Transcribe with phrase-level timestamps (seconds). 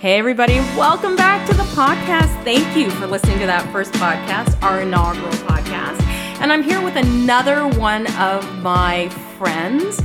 [0.00, 2.32] Hey, everybody, welcome back to the podcast.
[2.42, 6.00] Thank you for listening to that first podcast, our inaugural podcast.
[6.40, 10.00] And I'm here with another one of my friends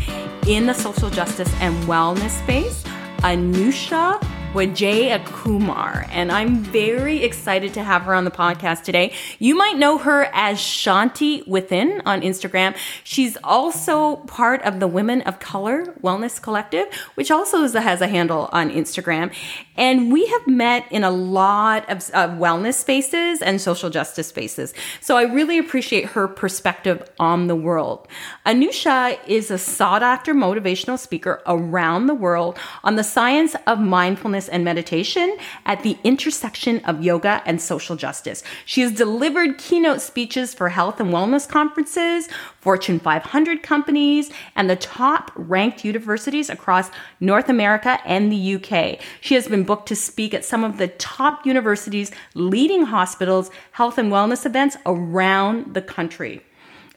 [0.49, 2.84] in the social justice and wellness space,
[3.20, 4.21] Anusha
[4.55, 9.11] Wijeyakumar, and I'm very excited to have her on the podcast today.
[9.38, 12.73] You might know her as Shanti Within on Instagram.
[13.03, 18.47] She's also part of the Women of Color Wellness Collective, which also has a handle
[18.53, 19.35] on Instagram.
[19.75, 24.73] And we have met in a lot of wellness spaces and social justice spaces.
[25.02, 28.08] So I really appreciate her perspective on the world.
[28.45, 34.45] Anusha is a sought after motivational speaker around the world on the science of mindfulness
[34.45, 38.44] mindfulness and meditation at the intersection of yoga and social justice.
[38.66, 42.27] She has delivered keynote speeches for health and wellness conferences,
[42.62, 49.00] Fortune 500 companies, and the top ranked universities across North America and the UK.
[49.22, 53.97] She has been booked to speak at some of the top universities, leading hospitals, health
[53.97, 56.41] and wellness events around the country.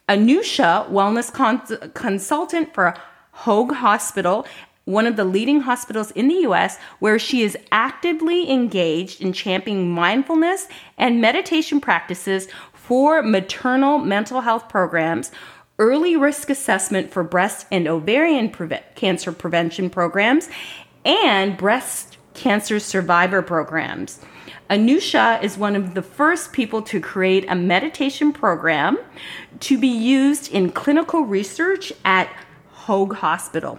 [0.09, 2.94] Anusha, wellness cons- consultant for
[3.44, 4.47] Hoag Hospital
[4.89, 9.91] one of the leading hospitals in the US, where she is actively engaged in championing
[9.91, 15.31] mindfulness and meditation practices for maternal mental health programs,
[15.78, 18.50] early risk assessment for breast and ovarian
[18.94, 20.48] cancer prevention programs,
[21.05, 24.20] and breast cancer survivor programs.
[24.70, 28.98] Anusha is one of the first people to create a meditation program
[29.61, 32.34] to be used in clinical research at
[32.72, 33.78] Hoag Hospital.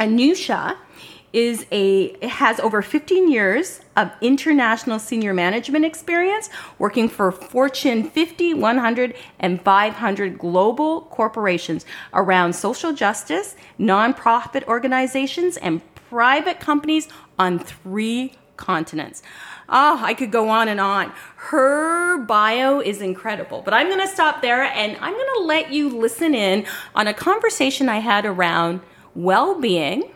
[0.00, 0.76] Anusha
[1.32, 6.48] is a has over 15 years of international senior management experience
[6.78, 15.82] working for Fortune 50, 100 and 500 global corporations around social justice, nonprofit organizations and
[15.94, 17.06] private companies
[17.38, 19.22] on 3 continents.
[19.68, 21.12] Oh, I could go on and on.
[21.36, 25.70] Her bio is incredible, but I'm going to stop there and I'm going to let
[25.70, 28.80] you listen in on a conversation I had around
[29.14, 30.10] well being,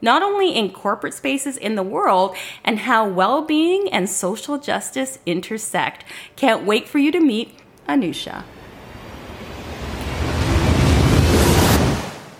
[0.00, 5.18] not only in corporate spaces in the world, and how well being and social justice
[5.26, 6.04] intersect.
[6.36, 7.58] Can't wait for you to meet
[7.88, 8.44] Anusha.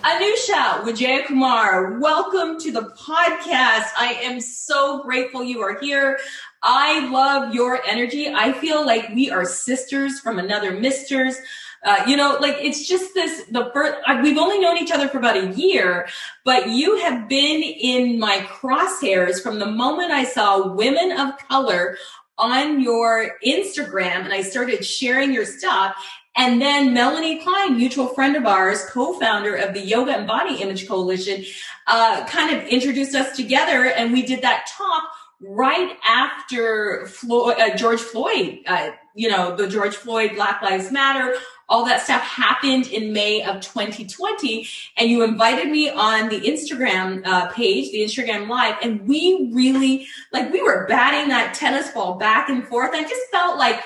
[0.02, 3.88] Anusha Wijeyakumar, welcome to the podcast.
[3.98, 6.20] I am so grateful you are here.
[6.62, 8.32] I love your energy.
[8.32, 11.36] I feel like we are sisters from another misters.
[11.86, 15.18] Uh, you know, like it's just this, the first, we've only known each other for
[15.18, 16.08] about a year,
[16.44, 21.96] but you have been in my crosshairs from the moment I saw women of color
[22.38, 25.94] on your Instagram and I started sharing your stuff.
[26.36, 30.88] And then Melanie Klein, mutual friend of ours, co-founder of the Yoga and Body Image
[30.88, 31.44] Coalition,
[31.86, 35.04] uh, kind of introduced us together and we did that talk
[35.40, 41.36] right after uh, George Floyd, uh, you know, the George Floyd Black Lives Matter,
[41.68, 44.68] all that stuff happened in May of 2020.
[44.96, 50.06] And you invited me on the Instagram uh, page, the Instagram live, and we really,
[50.32, 52.90] like, we were batting that tennis ball back and forth.
[52.94, 53.82] I just felt like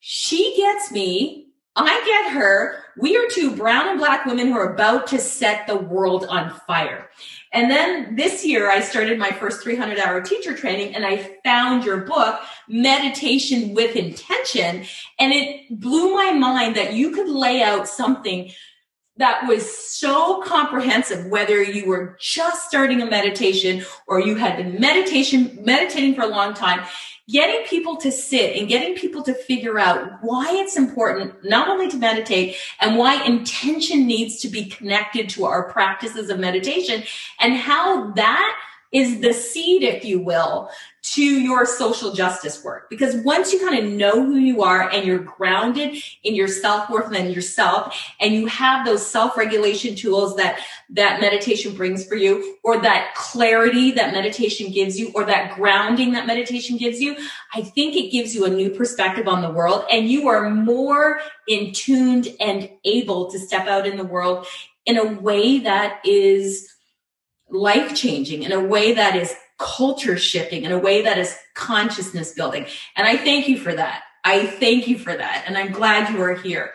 [0.00, 1.46] she gets me.
[1.74, 2.81] I get her.
[2.98, 6.50] We are two brown and black women who are about to set the world on
[6.66, 7.08] fire.
[7.52, 11.84] And then this year I started my first 300 hour teacher training and I found
[11.84, 14.84] your book, Meditation with Intention.
[15.18, 18.50] And it blew my mind that you could lay out something
[19.18, 24.80] that was so comprehensive, whether you were just starting a meditation or you had been
[24.80, 26.84] meditation, meditating for a long time
[27.28, 31.88] getting people to sit and getting people to figure out why it's important not only
[31.88, 37.02] to meditate and why intention needs to be connected to our practices of meditation
[37.40, 38.58] and how that
[38.90, 40.68] is the seed, if you will,
[41.02, 42.88] to your social justice work.
[42.88, 47.12] Because once you kind of know who you are and you're grounded in your self-worth
[47.12, 50.60] and yourself, and you have those self-regulation tools that,
[50.90, 56.12] that meditation brings for you, or that clarity that meditation gives you, or that grounding
[56.12, 57.16] that meditation gives you,
[57.52, 61.20] I think it gives you a new perspective on the world and you are more
[61.48, 64.46] in tuned and able to step out in the world
[64.86, 66.68] in a way that is
[67.50, 72.32] life changing in a way that is culture shifting in a way that is consciousness
[72.32, 72.66] building.
[72.96, 74.02] And I thank you for that.
[74.24, 75.44] I thank you for that.
[75.46, 76.72] And I'm glad you are here.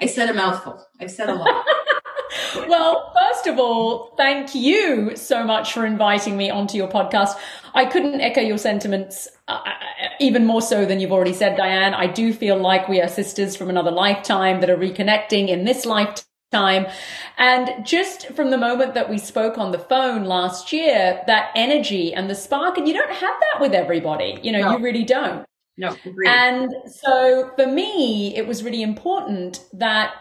[0.00, 0.84] I said a mouthful.
[1.00, 1.64] I've said a lot.
[2.68, 7.36] well, first of all, thank you so much for inviting me onto your podcast.
[7.74, 9.72] I couldn't echo your sentiments uh, uh
[10.20, 11.94] even more so than you've already said, Dianne.
[11.94, 15.84] I do feel like we are sisters from another lifetime that are reconnecting in this
[15.84, 16.86] lifetime time.
[17.36, 22.12] And just from the moment that we spoke on the phone last year, that energy
[22.14, 24.38] and the spark, and you don't have that with everybody.
[24.42, 24.76] You know, no.
[24.76, 25.44] you really don't.
[25.76, 26.28] No, agreed.
[26.28, 30.14] And so for me, it was really important that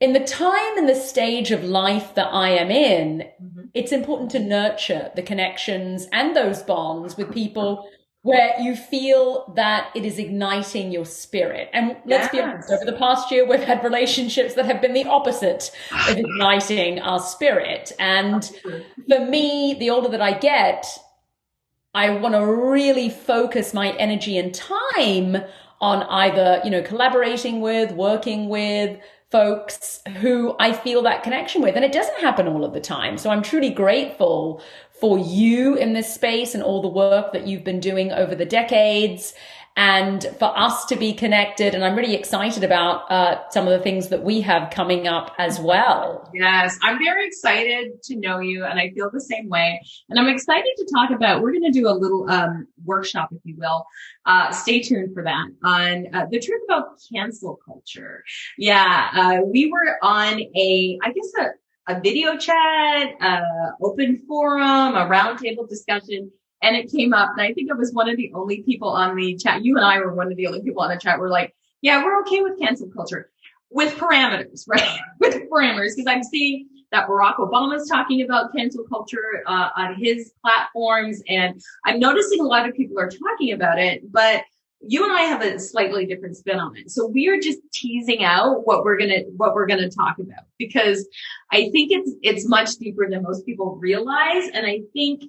[0.00, 3.66] in the time and the stage of life that I am in, mm-hmm.
[3.72, 7.88] it's important to nurture the connections and those bonds with people
[8.24, 11.68] where you feel that it is igniting your spirit.
[11.74, 12.30] And let's yes.
[12.32, 15.70] be honest, over the past year, we've had relationships that have been the opposite
[16.08, 17.92] of igniting our spirit.
[17.98, 18.42] And
[19.06, 20.86] for me, the older that I get,
[21.92, 25.36] I want to really focus my energy and time
[25.82, 28.98] on either, you know, collaborating with, working with,
[29.34, 31.74] folks who I feel that connection with.
[31.74, 33.18] And it doesn't happen all of the time.
[33.18, 34.62] So I'm truly grateful
[35.04, 38.46] for you in this space and all the work that you've been doing over the
[38.46, 39.34] decades
[39.76, 41.74] and for us to be connected.
[41.74, 45.34] And I'm really excited about uh, some of the things that we have coming up
[45.36, 46.30] as well.
[46.32, 49.78] Yes, I'm very excited to know you, and I feel the same way.
[50.08, 51.42] And I'm excited to talk about.
[51.42, 53.84] We're going to do a little um, workshop, if you will.
[54.24, 58.24] Uh, stay tuned for that on uh, the truth about cancel culture.
[58.56, 61.48] Yeah, uh, we were on a, I guess a
[61.86, 63.42] a video chat, a
[63.82, 66.30] open forum, a roundtable discussion
[66.64, 67.30] and it came up.
[67.32, 69.64] And I think I was one of the only people on the chat.
[69.64, 71.18] You and I were one of the only people on the chat.
[71.18, 73.30] We're like, yeah, we're okay with cancel culture
[73.70, 74.98] with parameters, right?
[75.20, 75.96] with parameters.
[75.96, 81.22] Cause I'm seeing that Barack Obama's talking about cancel culture uh, on his platforms.
[81.28, 84.42] And I'm noticing a lot of people are talking about it, but
[84.86, 86.90] you and I have a slightly different spin on it.
[86.90, 90.44] So we are just teasing out what we're going to, what we're to talk about
[90.58, 91.06] because
[91.50, 94.48] I think it's, it's much deeper than most people realize.
[94.52, 95.24] And I think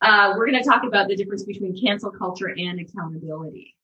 [0.00, 3.74] uh, we're going to talk about the difference between cancel culture and accountability,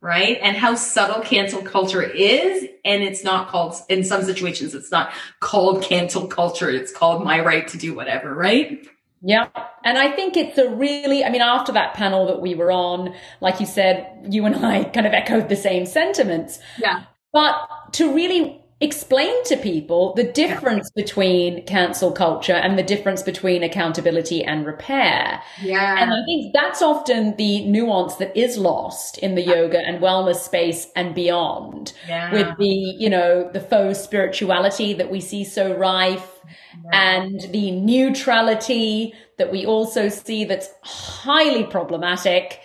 [0.00, 0.38] right?
[0.40, 2.66] And how subtle cancel culture is.
[2.84, 6.70] And it's not called, in some situations, it's not called cancel culture.
[6.70, 8.86] It's called my right to do whatever, right?
[9.22, 9.48] Yeah.
[9.84, 13.14] And I think it's a really, I mean, after that panel that we were on,
[13.40, 16.58] like you said, you and I kind of echoed the same sentiments.
[16.78, 17.04] Yeah.
[17.32, 17.56] But
[17.92, 21.02] to really explain to people the difference yeah.
[21.04, 25.40] between cancel culture and the difference between accountability and repair.
[25.62, 26.02] Yeah.
[26.02, 30.36] And I think that's often the nuance that is lost in the yoga and wellness
[30.36, 32.32] space and beyond yeah.
[32.32, 36.40] with the, you know, the faux spirituality that we see so rife
[36.84, 37.20] yeah.
[37.20, 42.60] and the neutrality that we also see that's highly problematic.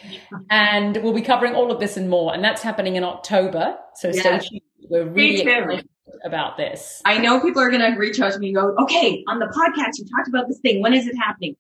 [0.50, 2.34] And we'll be covering all of this and more.
[2.34, 3.78] And that's happening in October.
[3.96, 4.62] So stay tuned.
[4.90, 5.88] We're really excited
[6.24, 7.02] about this.
[7.06, 9.48] I know people are going to reach out to me and go, okay, on the
[9.48, 10.82] podcast, you talked about this thing.
[10.82, 11.56] When is it happening?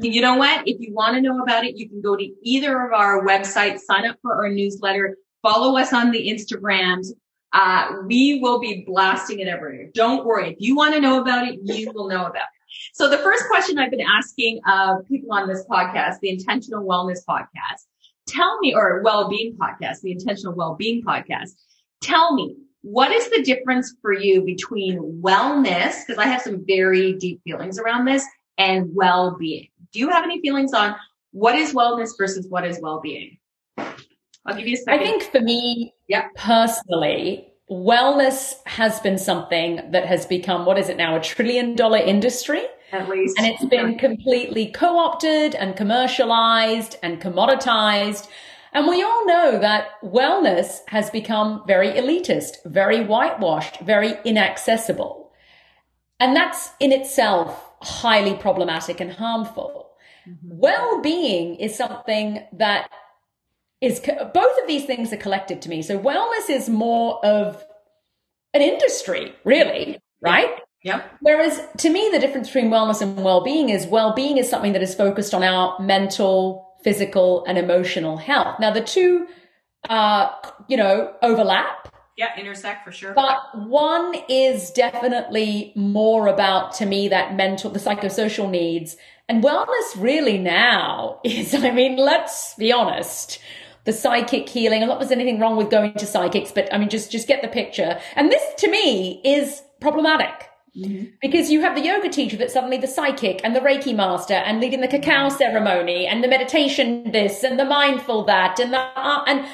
[0.00, 0.68] You know what?
[0.68, 3.80] If you want to know about it, you can go to either of our websites,
[3.80, 7.08] sign up for our newsletter, follow us on the Instagrams.
[7.52, 9.88] Uh, we will be blasting it everywhere.
[9.94, 10.50] Don't worry.
[10.50, 12.42] If you want to know about it, you will know about it.
[12.92, 17.20] So the first question I've been asking uh, people on this podcast, the Intentional Wellness
[17.26, 17.86] Podcast,
[18.26, 21.52] tell me, or Well-Being Podcast, the Intentional Well-Being Podcast,
[22.02, 26.06] tell me, what is the difference for you between wellness?
[26.06, 28.24] Because I have some very deep feelings around this
[28.58, 29.66] and well-being.
[29.92, 30.94] Do you have any feelings on
[31.32, 33.38] what is wellness versus what is well-being?
[33.76, 35.00] I'll give you a second.
[35.00, 36.28] I think for me, yeah.
[36.36, 41.98] personally, wellness has been something that has become, what is it now, a trillion dollar
[41.98, 42.62] industry?
[42.92, 43.36] At least.
[43.36, 48.28] And it's been completely co-opted and commercialized and commoditized.
[48.76, 55.32] And we all know that wellness has become very elitist, very whitewashed, very inaccessible.
[56.20, 59.92] And that's in itself highly problematic and harmful.
[60.28, 60.58] Mm-hmm.
[60.58, 62.90] Well-being is something that
[63.80, 65.80] is, both of these things are collective to me.
[65.80, 67.64] So wellness is more of
[68.52, 70.50] an industry, really, right?
[70.84, 71.16] Yep.
[71.20, 74.94] Whereas to me, the difference between wellness and well-being is well-being is something that is
[74.94, 78.60] focused on our mental, physical and emotional health.
[78.60, 79.26] Now the two,
[79.90, 80.30] uh,
[80.68, 81.92] you know, overlap.
[82.16, 83.12] Yeah, intersect for sure.
[83.12, 88.96] But one is definitely more about, to me, that mental, the psychosocial needs.
[89.28, 93.40] And wellness really now is, I mean, let's be honest,
[93.82, 94.82] the psychic healing.
[94.82, 97.42] And not there's anything wrong with going to psychics, but I mean, just, just get
[97.42, 97.98] the picture.
[98.14, 100.50] And this to me is problematic.
[100.76, 101.06] Mm-hmm.
[101.22, 104.60] Because you have the yoga teacher that's suddenly the psychic and the Reiki master and
[104.60, 109.24] leading the cacao ceremony and the meditation this and the mindful that and the, uh,
[109.26, 109.46] and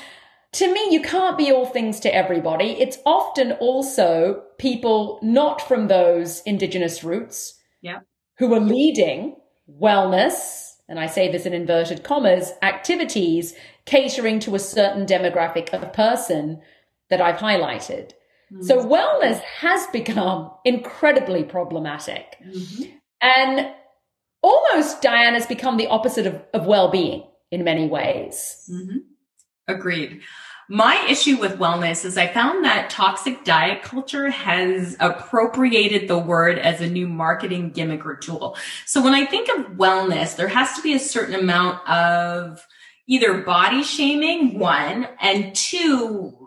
[0.53, 2.73] to me, you can't be all things to everybody.
[2.73, 8.01] It's often also people not from those indigenous roots yeah.
[8.39, 9.37] who are leading
[9.81, 13.55] wellness, and I say this in inverted commas, activities
[13.87, 16.61] catering to a certain demographic of person
[17.09, 18.11] that I've highlighted.
[18.53, 18.63] Mm-hmm.
[18.65, 22.37] So wellness has become incredibly problematic.
[22.45, 22.85] Mm-hmm.
[23.23, 23.73] And
[24.43, 28.69] almost Dianne has become the opposite of, of well-being in many ways.
[28.71, 28.99] Mm-hmm.
[29.69, 30.21] Agreed.
[30.69, 36.59] My issue with wellness is I found that toxic diet culture has appropriated the word
[36.59, 38.57] as a new marketing gimmick or tool.
[38.87, 42.67] So when I think of wellness, there has to be a certain amount of
[43.07, 46.42] either body shaming, one, and two,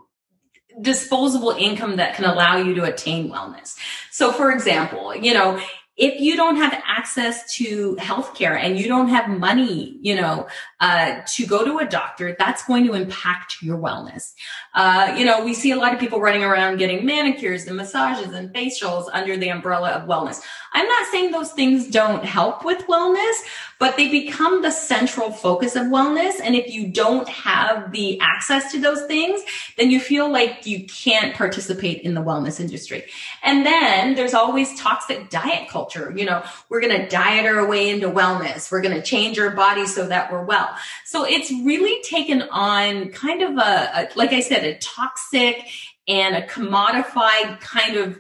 [0.82, 3.78] disposable income that can allow you to attain wellness.
[4.12, 5.60] So for example, you know,
[5.98, 10.48] if you don't have access to healthcare and you don't have money, you know,
[10.82, 14.34] uh, to go to a doctor, that's going to impact your wellness.
[14.74, 18.34] Uh, you know, we see a lot of people running around getting manicures and massages
[18.34, 20.42] and facials under the umbrella of wellness.
[20.74, 23.36] I'm not saying those things don't help with wellness,
[23.80, 26.40] but they become the central focus of wellness.
[26.42, 29.42] And if you don't have the access to those things,
[29.78, 33.06] then you feel like you can't participate in the wellness industry.
[33.44, 36.14] And then there's always toxic diet culture.
[36.16, 38.72] You know, we're going to diet our way into wellness.
[38.72, 40.76] We're going to change our body so that we're well.
[41.04, 45.66] So it's really taken on kind of a, a like I said, a toxic
[46.08, 48.20] and a commodified kind of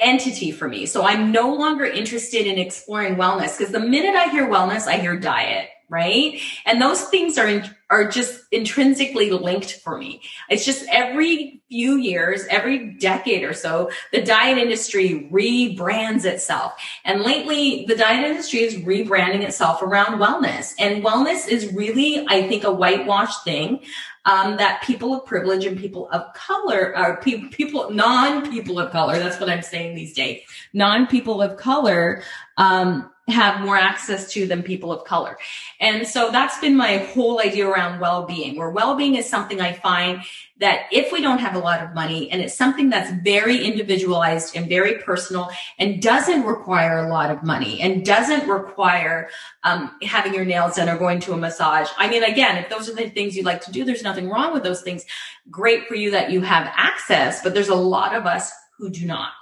[0.00, 0.86] entity for me.
[0.86, 4.96] So I'm no longer interested in exploring wellness because the minute I hear wellness, I
[4.96, 6.40] hear diet, right?
[6.64, 10.22] And those things are in, are just intrinsically linked for me.
[10.48, 16.74] It's just every few years, every decade or so, the diet industry rebrands itself.
[17.04, 20.74] And lately, the diet industry is rebranding itself around wellness.
[20.78, 23.80] And wellness is really, I think, a whitewashed thing
[24.24, 28.90] um, that people of privilege and people of color are pe- people, non people of
[28.90, 29.18] color.
[29.18, 30.42] That's what I'm saying these days.
[30.72, 32.22] Non people of color,
[32.56, 35.38] um, have more access to than people of color.
[35.80, 40.22] And so that's been my whole idea around well-being, where well-being is something I find
[40.58, 44.54] that if we don't have a lot of money and it's something that's very individualized
[44.54, 49.30] and very personal and doesn't require a lot of money and doesn't require
[49.64, 51.88] um, having your nails done or going to a massage.
[51.96, 54.52] I mean, again, if those are the things you like to do, there's nothing wrong
[54.52, 55.06] with those things.
[55.50, 59.06] Great for you that you have access, but there's a lot of us who do
[59.06, 59.32] not.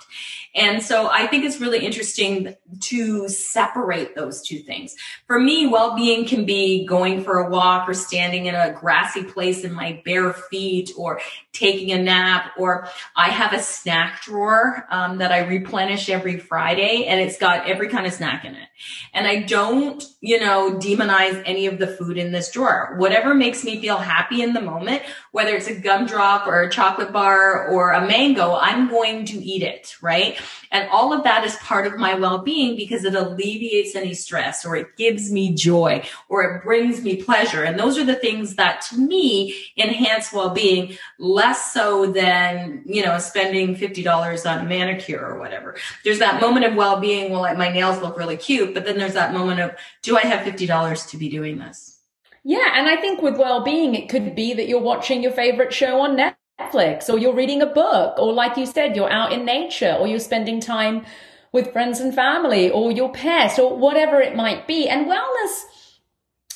[0.54, 4.94] And so I think it's really interesting to separate those two things.
[5.26, 9.64] For me, well-being can be going for a walk or standing in a grassy place
[9.64, 11.20] in my bare feet or
[11.52, 17.04] taking a nap or I have a snack drawer um, that I replenish every Friday
[17.06, 18.68] and it's got every kind of snack in it.
[19.12, 22.94] And I don't, you know, demonize any of the food in this drawer.
[22.96, 25.02] Whatever makes me feel happy in the moment,
[25.32, 29.62] whether it's a gumdrop or a chocolate bar or a mango, I'm going to eat
[29.62, 30.37] it, right?
[30.70, 34.76] And all of that is part of my well-being because it alleviates any stress or
[34.76, 37.62] it gives me joy or it brings me pleasure.
[37.64, 43.18] And those are the things that to me enhance well-being less so than, you know,
[43.18, 45.76] spending $50 on a manicure or whatever.
[46.04, 47.30] There's that moment of well-being.
[47.30, 50.46] Well, my nails look really cute, but then there's that moment of, do I have
[50.46, 51.98] $50 to be doing this?
[52.44, 52.72] Yeah.
[52.74, 56.16] And I think with well-being, it could be that you're watching your favorite show on
[56.16, 59.96] Netflix Netflix or you're reading a book or like you said, you're out in nature
[59.98, 61.04] or you're spending time
[61.52, 64.88] with friends and family or your pet or whatever it might be.
[64.88, 65.64] And wellness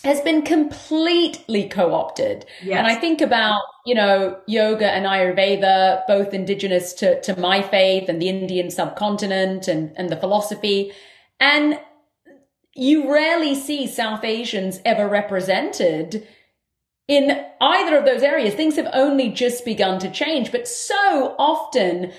[0.05, 2.45] has been completely co-opted.
[2.63, 2.79] Yes.
[2.79, 8.09] And I think about, you know, yoga and Ayurveda, both indigenous to, to my faith
[8.09, 10.93] and the Indian subcontinent and, and the philosophy.
[11.39, 11.79] And
[12.75, 16.27] you rarely see South Asians ever represented
[17.09, 20.53] in either of those areas, things have only just begun to change.
[20.53, 22.13] But so often,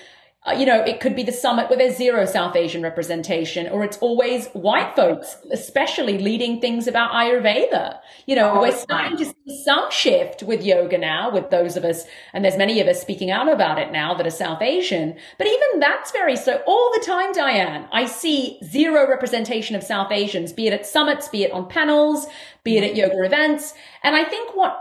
[0.46, 3.82] uh, you know, it could be the summit where there's zero South Asian representation, or
[3.82, 7.98] it's always white folks, especially leading things about Ayurveda.
[8.26, 11.84] You know, oh, we're starting to see some shift with yoga now, with those of
[11.84, 15.16] us, and there's many of us speaking out about it now that are South Asian.
[15.38, 16.62] But even that's very so.
[16.66, 21.26] All the time, Dianne, I see zero representation of South Asians, be it at summits,
[21.26, 22.26] be it on panels,
[22.64, 23.72] be it at yoga events.
[24.02, 24.78] And I think what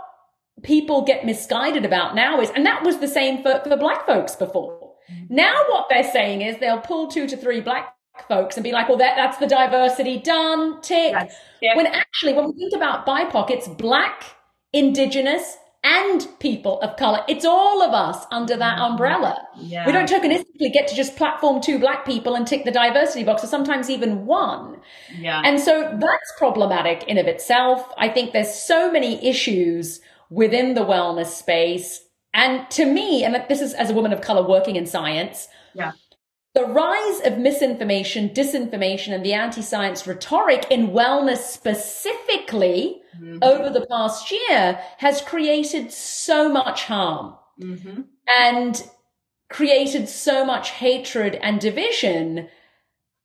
[0.62, 4.36] people get misguided about now is, and that was the same for, for black folks
[4.36, 4.83] before
[5.30, 7.96] now what they're saying is they'll pull two to three black
[8.28, 11.14] folks and be like, well, that, that's the diversity done, tick.
[11.62, 11.76] yeah.
[11.76, 14.36] When actually, when we think about BIPOC, it's black,
[14.72, 17.20] indigenous, and people of color.
[17.28, 18.94] It's all of us under that mm-hmm.
[18.94, 19.38] umbrella.
[19.58, 19.86] Yeah.
[19.86, 23.44] We don't tokenistically get to just platform two black people and tick the diversity box,
[23.44, 24.80] or sometimes even one.
[25.18, 25.42] Yeah.
[25.44, 27.86] And so that's problematic in of itself.
[27.98, 32.00] I think there's so many issues within the wellness space
[32.34, 35.94] and to me, and this is as a woman of color working in science, yeah.
[36.54, 43.40] The rise of misinformation, disinformation, and the anti science rhetoric in wellness specifically mm-hmm.
[43.42, 47.36] over the past year has created so much harm.
[47.60, 48.02] Mm-hmm.
[48.28, 48.84] And
[49.50, 52.48] created so much hatred and division,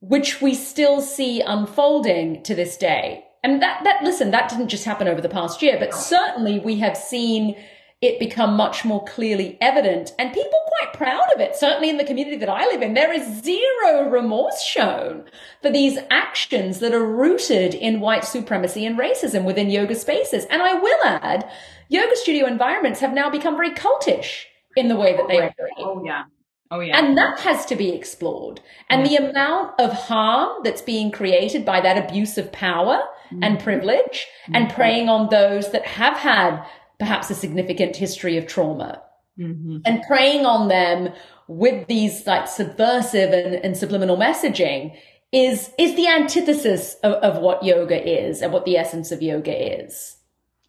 [0.00, 3.24] which we still see unfolding to this day.
[3.42, 6.78] And that, that, listen, that didn't just happen over the past year, but certainly we
[6.80, 7.56] have seen
[8.00, 11.56] it become much more clearly evident and people quite proud of it.
[11.56, 15.24] Certainly in the community that I live in, there is zero remorse shown
[15.62, 20.44] for these actions that are rooted in white supremacy and racism within yoga spaces.
[20.44, 21.50] And I will add,
[21.88, 24.44] yoga studio environments have now become very cultish
[24.76, 25.72] in the way that they operate.
[25.78, 26.24] Oh yeah.
[26.70, 26.98] Oh yeah.
[26.98, 28.60] And that has to be explored.
[28.90, 33.00] And the amount of harm that's being created by that abuse of power
[33.32, 33.42] mm-hmm.
[33.42, 34.54] and privilege mm-hmm.
[34.54, 36.62] and preying on those that have had
[36.98, 39.02] perhaps a significant history of trauma
[39.38, 39.78] mm-hmm.
[39.84, 41.12] and preying on them
[41.46, 44.96] with these like subversive and, and subliminal messaging
[45.32, 49.80] is is the antithesis of, of what yoga is and what the essence of yoga
[49.80, 50.16] is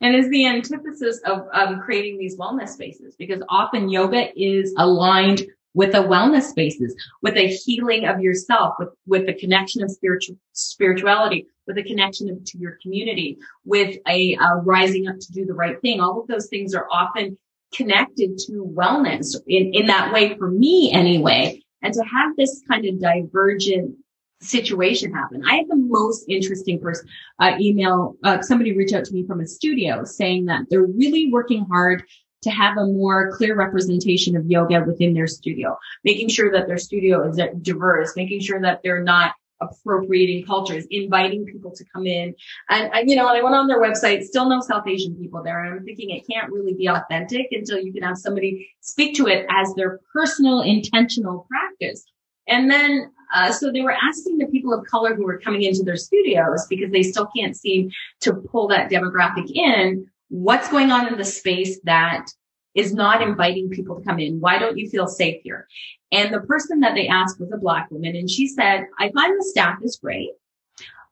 [0.02, 5.46] and is the antithesis of um, creating these wellness spaces because often yoga is aligned
[5.74, 10.36] with a wellness spaces, with a healing of yourself, with, with the connection of spiritual
[10.54, 15.80] spirituality, with a connection to your community, with a rising up to do the right
[15.82, 16.00] thing.
[16.00, 17.38] All of those things are often
[17.74, 21.62] connected to wellness in, in that way for me anyway.
[21.82, 23.96] And to have this kind of divergent
[24.42, 25.44] situation happen.
[25.46, 27.08] I had the most interesting person
[27.40, 28.16] uh, email.
[28.24, 32.04] Uh, somebody reach out to me from a studio saying that they're really working hard
[32.42, 36.78] to have a more clear representation of yoga within their studio, making sure that their
[36.78, 42.34] studio is diverse, making sure that they're not appropriating cultures, inviting people to come in.
[42.70, 45.64] And, and, you know, I went on their website, still no South Asian people there.
[45.64, 49.28] And I'm thinking it can't really be authentic until you can have somebody speak to
[49.28, 52.06] it as their personal intentional practice.
[52.48, 55.84] And then, uh, so they were asking the people of color who were coming into
[55.84, 57.92] their studios because they still can't seem
[58.22, 62.28] to pull that demographic in what's going on in the space that
[62.76, 64.40] is not inviting people to come in?
[64.40, 65.68] Why don't you feel safe here?
[66.12, 69.38] And the person that they asked was a black woman and she said, I find
[69.38, 70.32] the staff is great.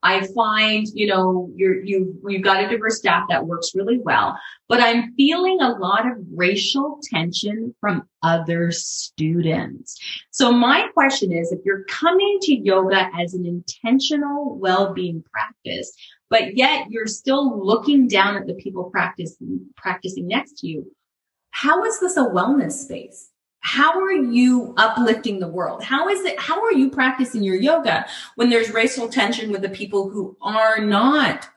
[0.03, 4.39] I find, you know, you're, you, you've got a diverse staff that works really well,
[4.69, 9.99] but I'm feeling a lot of racial tension from other students.
[10.29, 15.91] So my question is, if you're coming to yoga as an intentional well-being practice,
[16.29, 20.91] but yet you're still looking down at the people practicing, practicing next to you.
[21.51, 23.31] How is this a wellness space?
[23.59, 25.83] How are you uplifting the world?
[25.83, 29.69] How is it, how are you practicing your yoga when there's racial tension with the
[29.69, 31.49] people who are not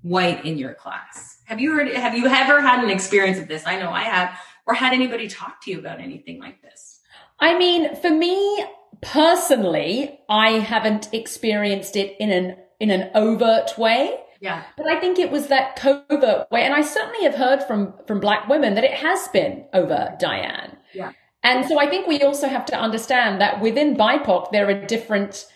[0.00, 1.38] white in your class?
[1.44, 3.66] Have you heard, have you ever had an experience of this?
[3.66, 7.00] I know I have, or had anybody talk to you about anything like this?
[7.38, 8.64] I mean, for me
[9.02, 14.18] personally, I haven't experienced it in an in an overt way.
[14.40, 14.64] Yeah.
[14.76, 16.64] But I think it was that covert way.
[16.64, 20.76] And I certainly have heard from, from black women that it has been over Dianne.
[20.92, 21.12] Yeah.
[21.44, 25.46] And so I think we also have to understand that within BIPOC, there are different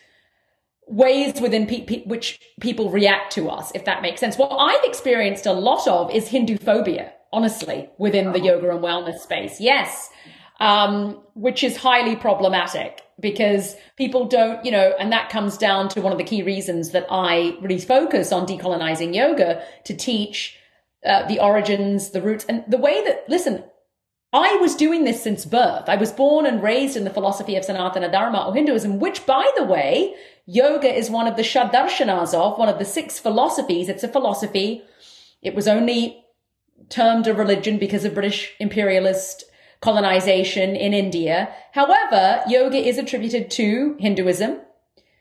[0.86, 4.38] ways within pe- pe- which people react to us, if that makes sense.
[4.38, 9.18] What I've experienced a lot of is Hindu phobia, honestly, within the yoga and wellness
[9.18, 9.60] space.
[9.60, 10.10] Yes.
[10.60, 16.00] Um, which is highly problematic because people don't, you know, and that comes down to
[16.00, 20.56] one of the key reasons that I really focus on decolonizing yoga to teach
[21.04, 23.64] uh, the origins, the roots, and the way that, listen,
[24.32, 25.88] I was doing this since birth.
[25.88, 29.50] I was born and raised in the philosophy of Sanatana Dharma or Hinduism, which, by
[29.56, 33.88] the way, yoga is one of the Shadarshanas of, one of the six philosophies.
[33.88, 34.82] It's a philosophy.
[35.40, 36.22] It was only
[36.90, 39.44] termed a religion because of British imperialist
[39.80, 41.48] colonization in India.
[41.72, 44.60] However, yoga is attributed to Hinduism,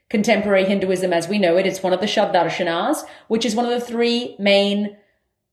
[0.10, 1.66] contemporary Hinduism as we know it.
[1.66, 4.98] It's one of the Shadarshanas, which is one of the three main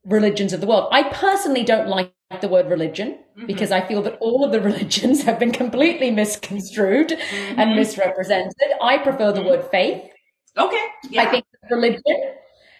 [0.04, 0.88] religions of the world.
[0.92, 3.46] I personally don't like the word religion mm-hmm.
[3.46, 7.60] because I feel that all of the religions have been completely misconstrued mm-hmm.
[7.60, 8.54] and misrepresented.
[8.80, 9.48] I prefer the mm-hmm.
[9.48, 10.10] word faith.
[10.56, 10.86] Okay.
[11.10, 11.22] Yeah.
[11.22, 12.34] I think religion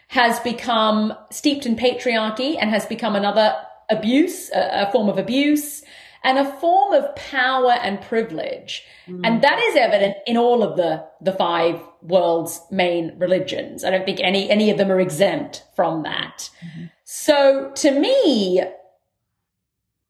[0.09, 3.55] has become steeped in patriarchy and has become another
[3.89, 5.83] abuse, a, a form of abuse
[6.25, 8.85] and a form of power and privilege.
[9.07, 9.21] Mm.
[9.25, 13.85] And that is evident in all of the, the five world's main religions.
[13.85, 16.49] I don't think any, any of them are exempt from that.
[16.65, 16.85] Mm-hmm.
[17.05, 18.63] So to me,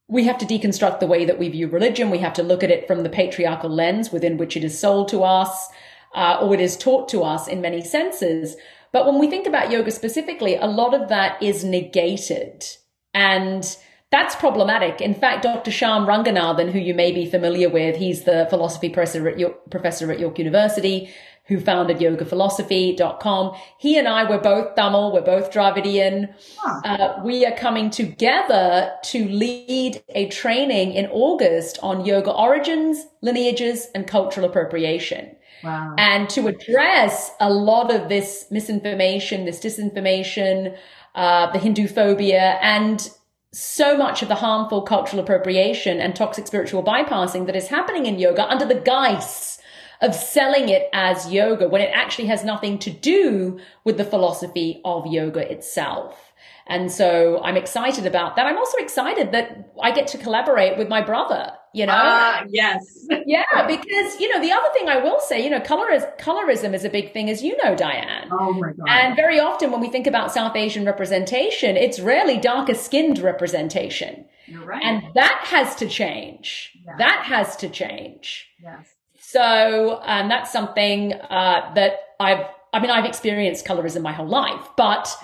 [0.09, 2.11] we have to deconstruct the way that we view religion.
[2.11, 5.09] We have to look at it from the patriarchal lens within which it is sold
[5.09, 5.69] to us,
[6.15, 8.57] uh, or it is taught to us in many senses.
[8.93, 12.67] But when we think about yoga specifically, a lot of that is negated.
[13.15, 13.65] And
[14.13, 15.01] that's problematic.
[15.01, 15.71] In fact, Dr.
[15.71, 20.13] Shyam Ranganathan, who you may be familiar with, he's the philosophy professor at York, professor
[20.13, 21.11] at York University,
[21.47, 23.57] who founded yogaphilosophy.com.
[23.79, 26.29] He and I were both Tamil, we're both Dravidian.
[26.59, 26.81] Huh.
[26.85, 33.89] Uh, we are coming together to lead a training in August on yoga origins, lineages,
[33.95, 35.35] and cultural appropriation.
[35.65, 35.95] Wow.
[35.97, 40.77] And to address a lot of this misinformation, this disinformation,
[41.15, 43.09] uh, the Hindu phobia, and
[43.53, 48.19] so much of the harmful cultural appropriation and toxic spiritual bypassing that is happening in
[48.19, 49.59] yoga under the guise
[50.01, 54.81] of selling it as yoga when it actually has nothing to do with the philosophy
[54.85, 56.32] of yoga itself.
[56.73, 58.47] And so I'm excited about that.
[58.47, 61.93] I'm also excited that I get to collaborate with my brother, you know?
[61.93, 63.07] Uh, yes.
[63.27, 66.73] yeah, because, you know, the other thing I will say, you know, color is, colorism
[66.73, 68.29] is a big thing, as you know, Dianne.
[68.31, 68.89] Oh my God.
[68.89, 74.25] And very often when we think about South Asian representation, it's rarely darker skinned representation.
[74.47, 74.83] You're right.
[74.83, 76.73] And that has to change.
[76.87, 76.97] Yeah.
[76.97, 78.49] That has to change.
[78.63, 78.89] Yes.
[79.19, 84.71] So, and that's something uh, that I've, I mean, I've experienced colorism my whole life,
[84.79, 85.15] but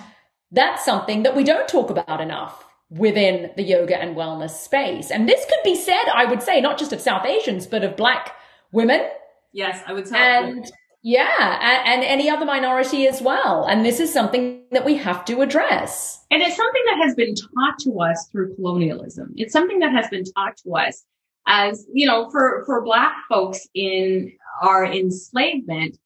[0.51, 5.11] that's something that we don't talk about enough within the yoga and wellness space.
[5.11, 7.95] And this could be said, I would say, not just of South Asians, but of
[7.95, 8.33] Black
[8.71, 9.07] women.
[9.53, 10.17] Yes, I would say.
[10.17, 13.65] And yeah, and, and, any other minority as well.
[13.65, 16.25] And this is something that we have to address.
[16.29, 19.33] And it's something that has been taught to us through colonialism.
[19.37, 21.05] It's something that has been taught to us
[21.47, 25.97] as, you know, for, for Black folks in our enslavement,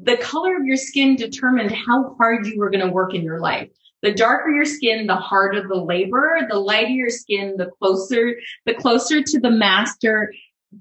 [0.00, 3.40] the color of your skin determined how hard you were going to work in your
[3.40, 3.70] life.
[4.06, 6.38] The darker your skin, the harder the labor.
[6.48, 10.32] The lighter your skin, the closer, the closer to the master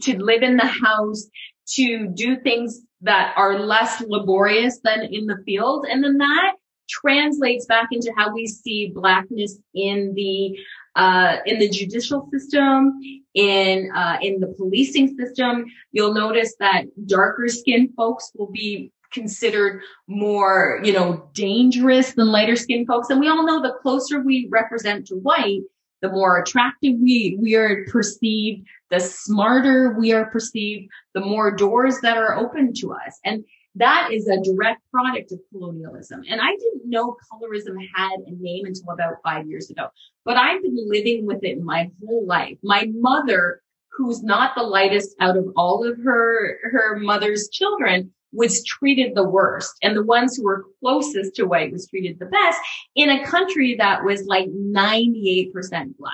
[0.04, 1.28] to live in the house,
[1.70, 5.88] to do things that are less laborious than in the field.
[5.90, 6.54] And then that
[6.88, 10.60] translates back into how we see blackness in the
[10.96, 13.00] uh, in the judicial system,
[13.34, 15.66] in uh, in the policing system.
[15.92, 22.56] You'll notice that darker skinned folks will be considered more, you know, dangerous than lighter
[22.56, 23.10] skinned folks.
[23.10, 25.62] And we all know the closer we represent to white,
[26.02, 32.00] the more attractive we, we are perceived, the smarter we are perceived, the more doors
[32.02, 33.20] that are open to us.
[33.24, 33.44] And
[33.76, 36.24] that is a direct product of colonialism.
[36.30, 39.88] And I didn't know colorism had a name until about five years ago,
[40.24, 42.58] but I've been living with it my whole life.
[42.63, 48.63] My mother, who's not the lightest out of all of her, her mother's children, was
[48.63, 52.60] treated the worst and the ones who were closest to white was treated the best
[52.95, 55.52] in a country that was like 98%
[55.98, 56.13] black.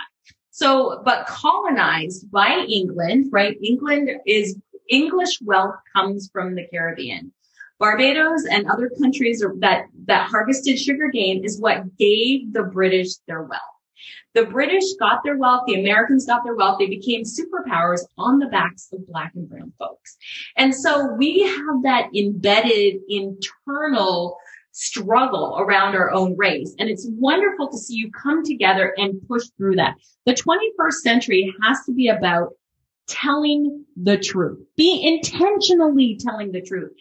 [0.51, 3.57] So, but colonized by England, right?
[3.63, 4.57] England is
[4.89, 7.31] English wealth comes from the Caribbean.
[7.79, 13.41] Barbados and other countries that, that harvested sugar cane is what gave the British their
[13.41, 13.61] wealth.
[14.33, 18.47] The British got their wealth, the Americans got their wealth, they became superpowers on the
[18.47, 20.17] backs of black and brown folks.
[20.57, 24.37] And so we have that embedded internal
[24.71, 26.73] struggle around our own race.
[26.79, 29.95] And it's wonderful to see you come together and push through that.
[30.25, 32.53] The 21st century has to be about
[33.07, 34.59] telling the truth.
[34.77, 36.91] Be intentionally telling the truth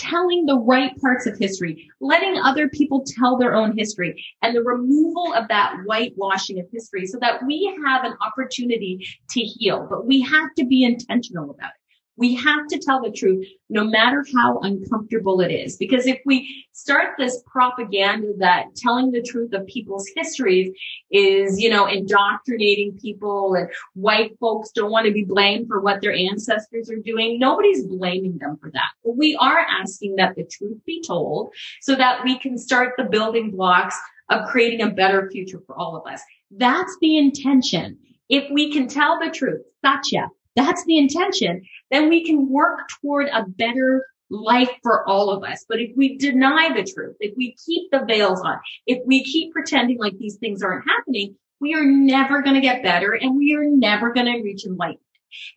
[0.00, 4.62] telling the right parts of history, letting other people tell their own history, and the
[4.62, 9.86] removal of that whitewashing of history so that we have an opportunity to heal.
[9.88, 11.79] But we have to be intentional about it.
[12.20, 15.76] We have to tell the truth no matter how uncomfortable it is.
[15.76, 20.70] Because if we start this propaganda that telling the truth of people's histories
[21.10, 26.02] is, you know, indoctrinating people and white folks don't want to be blamed for what
[26.02, 28.90] their ancestors are doing, nobody's blaming them for that.
[29.02, 33.04] But we are asking that the truth be told so that we can start the
[33.04, 33.96] building blocks
[34.28, 36.20] of creating a better future for all of us.
[36.50, 37.98] That's the intention.
[38.28, 40.28] If we can tell the truth, Satya,
[40.60, 45.64] that's the intention, then we can work toward a better life for all of us.
[45.68, 49.52] But if we deny the truth, if we keep the veils on, if we keep
[49.52, 53.54] pretending like these things aren't happening, we are never going to get better and we
[53.54, 55.00] are never going to reach enlightenment.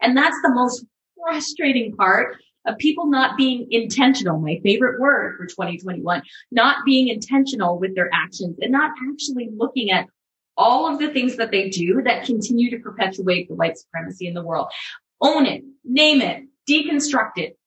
[0.01, 0.85] And that's the most
[1.15, 4.39] frustrating part of people not being intentional.
[4.39, 9.91] My favorite word for 2021, not being intentional with their actions and not actually looking
[9.91, 10.07] at
[10.57, 14.33] all of the things that they do that continue to perpetuate the white supremacy in
[14.33, 14.67] the world.
[15.21, 17.57] Own it, name it, deconstruct it.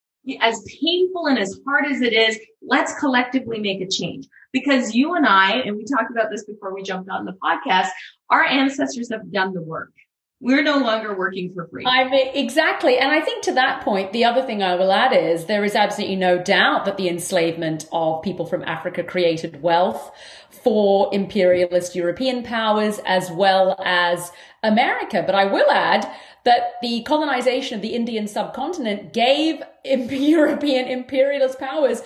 [0.40, 4.26] As painful and as hard as it is, let's collectively make a change.
[4.52, 7.88] Because you and I, and we talked about this before we jumped on the podcast,
[8.30, 9.92] our ancestors have done the work.
[10.38, 11.84] We're no longer working for free.
[11.86, 12.98] I mean, exactly.
[12.98, 15.74] And I think to that point, the other thing I will add is there is
[15.74, 20.10] absolutely no doubt that the enslavement of people from Africa created wealth
[20.50, 24.30] for imperialist European powers as well as
[24.62, 25.22] America.
[25.24, 26.06] But I will add
[26.44, 32.02] that the colonization of the Indian subcontinent gave European imperialist powers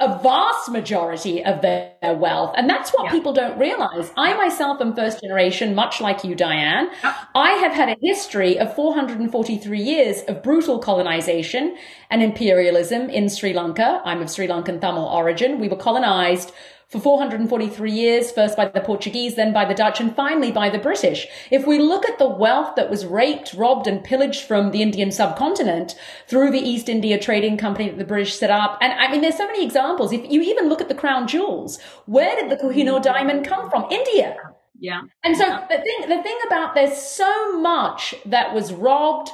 [0.00, 2.54] a vast majority of their, wealth.
[2.56, 3.10] And that's what yeah.
[3.10, 4.12] people don't realize.
[4.16, 6.88] I myself am first generation, much like you, Dianne.
[7.34, 11.76] I have had a history of 443 years of brutal colonization
[12.10, 14.00] and imperialism in Sri Lanka.
[14.04, 15.58] I'm of Sri Lankan Tamil origin.
[15.58, 16.52] We were colonized
[16.88, 20.78] for 443 years, first by the Portuguese, then by the Dutch, and finally by the
[20.78, 21.26] British.
[21.50, 25.10] If we look at the wealth that was raped, robbed, and pillaged from the Indian
[25.10, 25.94] subcontinent
[26.26, 29.36] through the East India Trading Company that the British set up, and I mean, there's
[29.36, 30.12] so many examples.
[30.12, 33.86] If you even look at the crown jewels, where did the Kohinoor diamond come from?
[33.90, 34.36] India.
[34.80, 35.02] Yeah.
[35.24, 39.30] And so the thing, the thing about there's so much that was robbed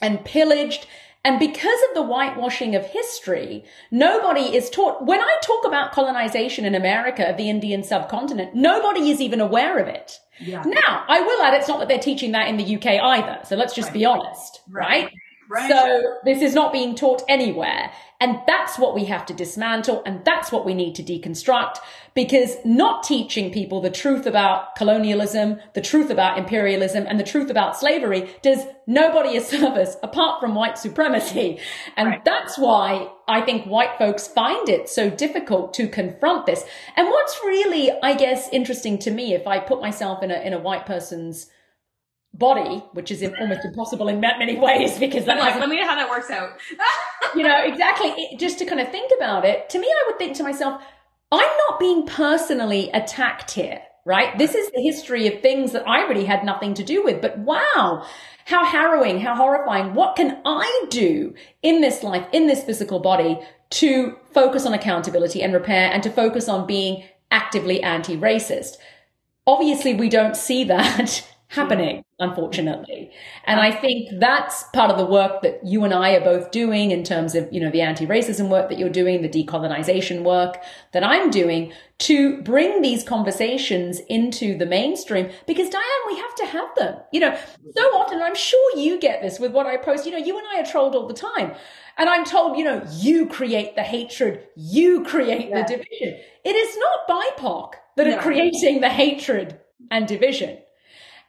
[0.00, 0.86] and pillaged
[1.28, 5.04] and because of the whitewashing of history, nobody is taught.
[5.04, 9.78] When I talk about colonization in America of the Indian subcontinent, nobody is even aware
[9.78, 10.18] of it.
[10.40, 10.62] Yeah.
[10.64, 13.40] Now, I will add, it's not that they're teaching that in the UK either.
[13.44, 13.94] So let's just right.
[13.94, 15.04] be honest, right?
[15.04, 15.12] right?
[15.50, 15.70] Right.
[15.70, 17.90] So this is not being taught anywhere.
[18.20, 20.02] And that's what we have to dismantle.
[20.04, 21.76] And that's what we need to deconstruct
[22.14, 27.48] because not teaching people the truth about colonialism, the truth about imperialism and the truth
[27.48, 31.60] about slavery does nobody a service apart from white supremacy.
[31.96, 32.24] And right.
[32.24, 36.64] that's why I think white folks find it so difficult to confront this.
[36.96, 40.54] And what's really, I guess, interesting to me, if I put myself in a, in
[40.54, 41.46] a white person's
[42.34, 45.96] body, which is almost impossible in many ways because that like, let me know how
[45.96, 46.50] that works out.
[47.36, 48.08] you know, exactly.
[48.10, 50.82] It, just to kind of think about it, to me, I would think to myself,
[51.30, 54.36] I'm not being personally attacked here, right?
[54.38, 57.20] This is the history of things that I really had nothing to do with.
[57.20, 58.06] But wow,
[58.46, 59.94] how harrowing, how horrifying.
[59.94, 63.38] What can I do in this life, in this physical body
[63.70, 68.76] to focus on accountability and repair and to focus on being actively anti-racist?
[69.46, 72.28] Obviously, we don't see that happening, mm-hmm.
[72.28, 73.10] unfortunately.
[73.44, 76.90] And I think that's part of the work that you and I are both doing
[76.90, 80.58] in terms of, you know, the anti-racism work that you're doing, the decolonization work
[80.92, 86.46] that I'm doing to bring these conversations into the mainstream because Dianne, we have to
[86.46, 87.00] have them.
[87.12, 87.38] You know,
[87.74, 90.46] so often, I'm sure you get this with what I post, you know, you and
[90.46, 91.54] I are trolled all the time.
[91.96, 95.62] And I'm told, you know, you create the hatred, you create yeah.
[95.62, 96.20] the division.
[96.44, 97.08] It is not
[97.38, 99.58] BIPOC that are creating the hatred
[99.90, 100.58] and division.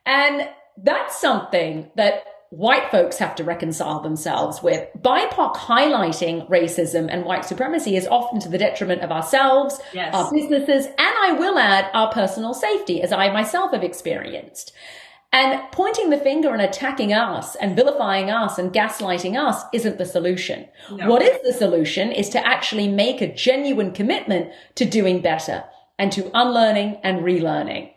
[0.09, 4.89] And that's something that white folks have to reconcile themselves with.
[4.99, 10.15] BIPOC highlighting racism and white supremacy is often to the detriment of ourselves, yes.
[10.15, 14.73] our businesses, and I will add our personal safety, as I myself have experienced.
[15.31, 20.05] And pointing the finger and attacking us and vilifying us and gaslighting us isn't the
[20.05, 20.67] solution.
[20.91, 21.07] No.
[21.07, 25.65] What is the solution is to actually make a genuine commitment to doing better
[25.99, 27.91] and to unlearning and relearning.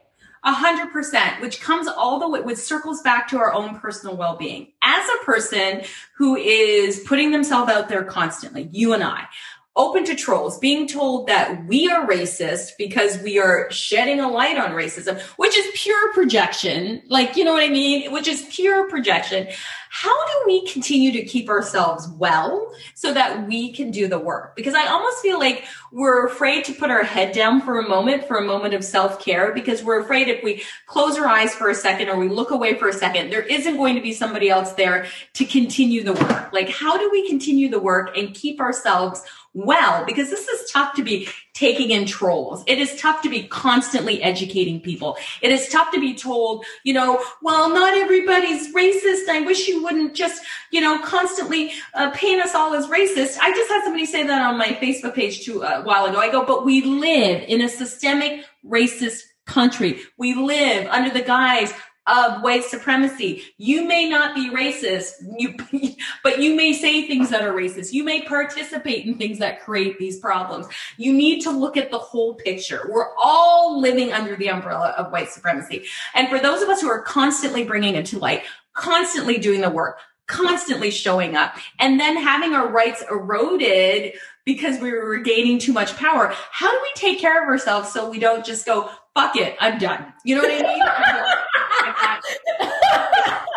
[0.45, 4.17] A hundred percent, which comes all the way, which circles back to our own personal
[4.17, 4.73] well-being.
[4.83, 5.83] As a person
[6.17, 9.27] who is putting themselves out there constantly, you and I,
[9.75, 14.59] open to trolls, being told that we are racist because we are shedding a light
[14.59, 17.03] on racism, which is pure projection.
[17.09, 18.13] Like, you know what I mean?
[18.13, 19.49] Which is pure projection.
[19.95, 24.57] How do we continue to keep ourselves well so that we can do the work?
[24.57, 28.27] Because I almost feel like we're afraid to put our head down for a moment,
[28.27, 31.69] for a moment of self care, because we're afraid if we close our eyes for
[31.69, 34.49] a second or we look away for a second, there isn't going to be somebody
[34.49, 36.53] else there to continue the work.
[36.55, 39.23] Like, how do we continue the work and keep ourselves
[39.55, 42.65] well because this is tough to be taking in trolls.
[42.67, 45.17] It is tough to be constantly educating people.
[45.43, 49.29] It is tough to be told, you know, well, not everybody's racist.
[49.29, 53.39] I wish you wouldn't just, you know, constantly uh, paint us all as racist.
[53.41, 56.19] I just had somebody say that on my Facebook page too uh, a while ago.
[56.19, 60.01] I go, but we live in a systemic racist country.
[60.17, 61.73] We live under the guise
[62.07, 63.43] of white supremacy.
[63.59, 65.55] You may not be racist, you,
[66.25, 67.93] but you may say things that are racist.
[67.93, 70.67] You may participate in things that create these problems.
[70.97, 72.89] You need to look at the whole picture.
[72.91, 75.85] We're all living under the umbrella of white supremacy.
[76.15, 78.43] And for those of us who are constantly bringing it to light,
[78.75, 84.93] constantly doing the work, constantly showing up, and then having our rights eroded because we
[84.93, 86.33] were gaining too much power.
[86.51, 89.79] How do we take care of ourselves so we don't just go, fuck it, I'm
[89.79, 90.13] done.
[90.25, 90.83] You know what I mean?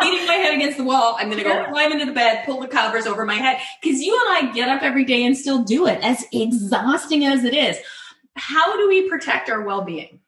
[0.00, 2.60] Beating my head against the wall, I'm going to go climb into the bed, pull
[2.60, 3.60] the covers over my head.
[3.82, 7.44] Because you and I get up every day and still do it, as exhausting as
[7.44, 7.78] it is.
[8.34, 10.20] How do we protect our well being?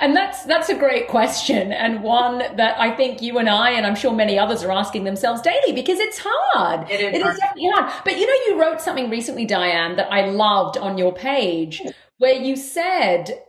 [0.00, 3.86] And that's that's a great question and one that I think you and I and
[3.86, 6.90] I'm sure many others are asking themselves daily because it's hard.
[6.90, 7.34] It is It hard.
[7.34, 7.92] is definitely hard.
[8.04, 11.82] But you know, you wrote something recently, Dianne, that I loved on your page
[12.18, 13.42] where you said,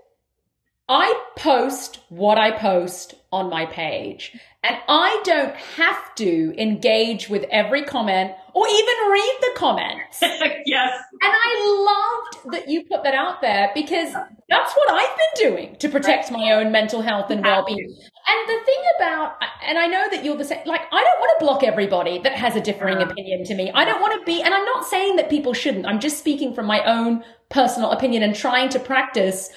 [0.90, 4.38] I post what I post on my page.
[4.64, 10.20] And I don't have to engage with every comment or even read the comments.
[10.66, 11.04] yes.
[11.22, 14.14] And I loved that you put that out there because
[14.50, 17.80] that's what I've been doing to protect my own mental health and well being.
[18.28, 21.40] And the thing about, and I know that you're the same, like, I don't want
[21.40, 23.10] to block everybody that has a differing Yeah.
[23.10, 23.72] opinion to me.
[23.74, 25.88] I don't want to be, and I'm not saying that people shouldn't.
[25.88, 29.50] I'm just speaking from my own personal opinion and trying to practice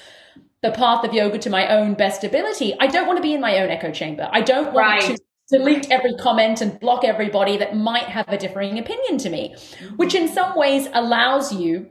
[0.65, 2.73] the path of yoga to my own best ability.
[2.79, 4.27] I don't want to be in my own echo chamber.
[4.31, 5.01] I don't want Right.
[5.01, 5.17] to
[5.51, 9.53] delete every comment and block everybody that might have a differing opinion to me,
[9.95, 11.85] which in some ways allows you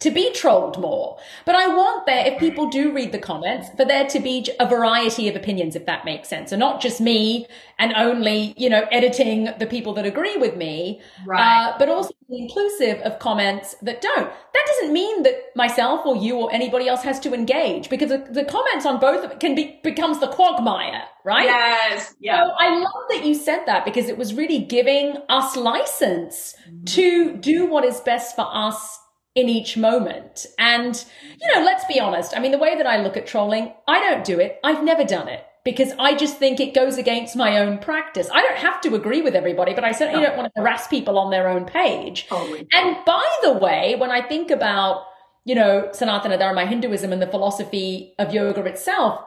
[0.00, 1.18] to be trolled more.
[1.44, 4.66] But I want there, if people do read the comments, for there to be a
[4.66, 6.50] variety of opinions, if that makes sense.
[6.50, 7.46] So not just me
[7.78, 11.40] and only, you know, editing the people that agree with me, Right.
[11.68, 14.30] uh, but also inclusive of comments that don't.
[14.54, 18.18] That doesn't mean that myself or you or anybody else has to engage because the,
[18.30, 21.44] the comments on both of it can be, becomes the quagmire, right?
[21.44, 22.14] Yes.
[22.20, 22.44] Yeah.
[22.44, 26.54] So I love that you said that because it was really giving us license
[26.86, 28.98] to do what is best for us
[29.34, 30.46] in each moment.
[30.58, 31.04] And,
[31.40, 32.36] you know, let's be honest.
[32.36, 34.58] I mean, the way that I look at trolling, I don't do it.
[34.64, 38.28] I've never done it because I just think it goes against my own practice.
[38.32, 41.18] I don't have to agree with everybody, but I certainly don't want to harass people
[41.18, 42.26] on their own page.
[42.28, 42.66] Totally.
[42.72, 45.04] And by the way, when I think about,
[45.44, 49.24] you know, Sanatana Dharma, Hinduism, and the philosophy of yoga itself,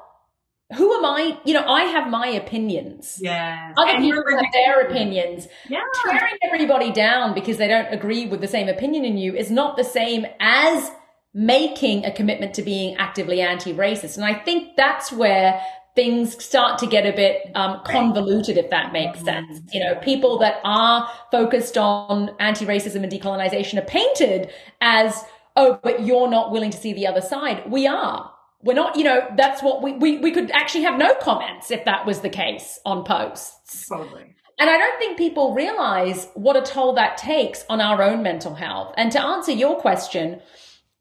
[0.75, 1.37] who am I?
[1.45, 3.19] You know, I have my opinions.
[3.21, 3.73] Yeah.
[3.77, 5.47] Other And people have their opinions.
[5.69, 5.81] Yeah.
[6.03, 9.77] Tearing everybody down because they don't agree with the same opinion in you is not
[9.77, 10.91] the same as
[11.33, 14.17] making a commitment to being actively anti-racist.
[14.17, 15.61] And I think that's where
[15.95, 19.61] things start to get a bit um, convoluted, if that makes sense.
[19.71, 25.23] You know, people that are focused on anti-racism and decolonization are painted as,
[25.55, 27.69] oh, but you're not willing to see the other side.
[27.69, 28.32] We are.
[28.63, 31.85] We're not, you know, that's what we, we, we could actually have no comments if
[31.85, 33.87] that was the case on posts.
[33.87, 34.35] Totally.
[34.59, 38.55] And I don't think people realize what a toll that takes on our own mental
[38.55, 38.93] health.
[38.97, 40.41] And to answer your question,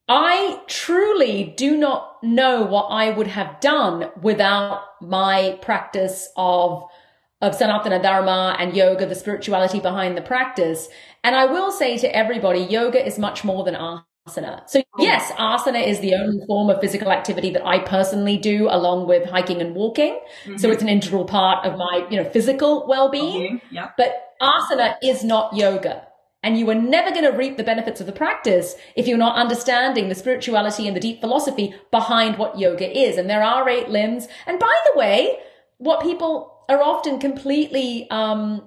[0.08, 6.84] I truly do not know what I would have done without my practice of
[7.40, 10.88] of Sanatana Dharma and yoga, the spirituality behind the practice.
[11.24, 13.74] And I will say to everybody, yoga is much more than
[14.28, 14.68] asana.
[14.68, 19.06] So yes, asana is the only form of physical activity that I personally do along
[19.06, 20.20] with hiking and walking.
[20.56, 23.58] So it's an integral part of my, you know, physical well-being.
[23.58, 23.62] Mhm.
[23.70, 23.94] Yep.
[23.96, 26.06] But asana is not yoga.
[26.44, 29.36] And you are never going to reap the benefits of the practice if you're not
[29.36, 33.16] understanding the spirituality and the deep philosophy behind what yoga is.
[33.16, 34.26] And there are eight limbs.
[34.46, 35.38] And by the way,
[35.78, 38.62] what people are often completely, um,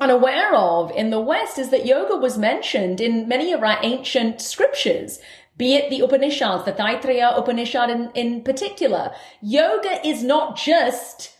[0.00, 4.40] unaware of in the West is that yoga was mentioned in many of our ancient
[4.40, 5.18] scriptures,
[5.56, 9.12] be it the Upanishads, the Taittiriya Upanishad in, in particular.
[9.40, 11.36] Yoga is not just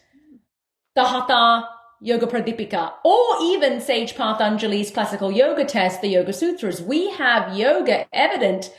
[0.95, 1.69] the Hatha
[2.01, 6.83] Yoga Pradipika, or even Sage Patanjali's classical yoga test, the Yoga Sutras.
[6.83, 8.71] We have yoga evident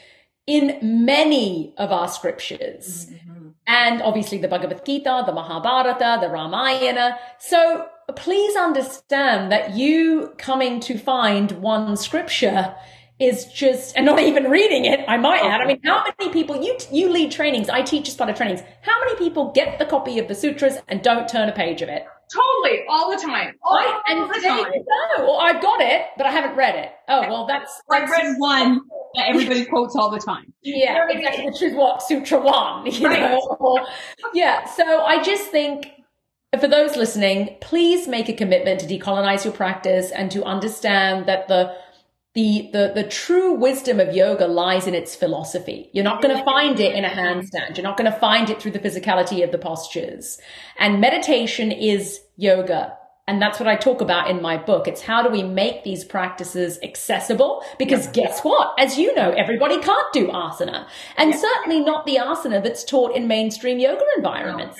[0.46, 3.08] in many of our scriptures.
[3.08, 3.50] Mm-hmm.
[3.68, 7.18] And obviously the Bhagavad Gita, the Mahabharata, the Ramayana.
[7.40, 12.76] So please understand that you coming to find one scripture
[13.20, 15.62] is just, and not even reading it, I might add.
[15.62, 18.62] I mean, how many people, you, you lead trainings, I teach as part of trainings.
[18.82, 21.88] How many people get the copy of the sutras and don't turn a page of
[21.88, 22.06] it?
[22.34, 22.82] Totally.
[22.90, 23.54] All the time.
[23.64, 24.02] All, Right?
[24.08, 24.66] And the time.
[25.18, 25.24] go.
[25.26, 26.92] Well, I've got it, but I haven't read it.
[27.08, 28.82] Oh, well, that's, I that's read one
[29.16, 30.52] that everybody quotes all the time.
[30.64, 33.40] yeah, exactly, which is what Sutra One, you know.
[33.60, 33.86] Or-
[34.34, 35.88] yeah, so I just think
[36.60, 41.48] for those listening, please make a commitment to decolonize your practice and to understand that
[41.48, 41.76] the
[42.36, 45.90] the the the true wisdom of yoga lies in its philosophy.
[45.94, 47.78] You're not going to find it in a handstand.
[47.78, 50.38] You're not going to find it through the physicality of the postures.
[50.78, 52.98] And meditation is yoga.
[53.28, 54.88] And that's what I talk about in my book.
[54.88, 57.64] It's how do we make these practices accessible?
[57.80, 58.76] Because guess what?
[58.78, 60.88] As you know, everybody can't do asana.
[61.18, 64.80] And certainly not the asana that's taught in mainstream yoga environments.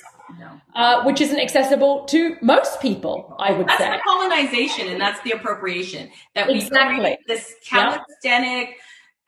[0.76, 3.86] Uh, which isn't accessible to most people, I would That's say.
[3.90, 7.00] That's the colonization and that's the appropriation that we Exactly.
[7.00, 7.98] create this Yeah.
[8.22, 8.78] calisthenic,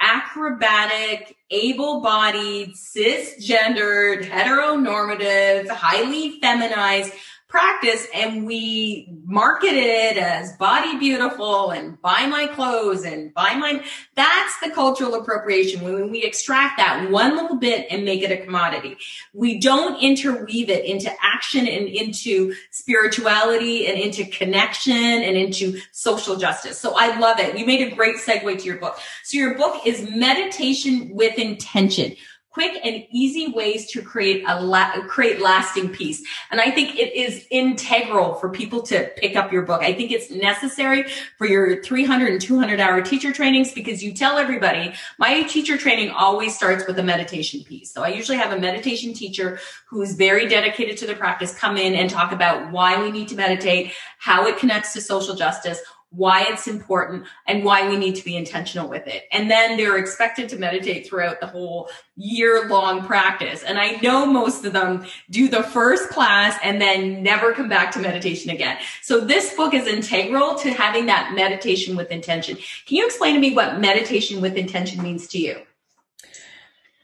[0.02, 7.14] acrobatic, able-bodied, cisgendered, heteronormative, highly feminized
[7.48, 13.84] practice and we market it as body beautiful and buy my clothes and buy my
[14.16, 15.84] that's the cultural appropriation.
[15.84, 18.98] When we extract that one little bit and make it a commodity
[19.34, 26.36] we don't interweave it into action and into spirituality and into connection and into social
[26.36, 26.80] justice.
[26.80, 27.58] So i love it.
[27.58, 29.00] You made a great segue to your book.
[29.24, 32.16] So your book is meditation with intention
[32.50, 36.24] quick and easy ways to create a la- create lasting peace.
[36.50, 39.82] And I think it is integral for people to pick up your book.
[39.82, 41.06] I think it's necessary
[41.38, 46.10] for your 300 and 200 hour teacher trainings because you tell everybody my teacher training
[46.10, 47.92] always starts with a meditation piece.
[47.92, 51.94] So I usually have a meditation teacher who's very dedicated to the practice come in
[51.94, 55.80] and talk about why we need to meditate, how it connects to social justice,
[56.10, 59.26] why it's important and why we need to be intentional with it.
[59.32, 63.64] And then they're expected to meditate throughout the whole year long practice.
[63.64, 67.92] And I know most of them do the first class and then never come back
[67.92, 68.78] to meditation again.
[69.02, 72.56] So this book is integral to having that meditation with intention.
[72.86, 75.67] Can you explain to me what meditation with intention means to you?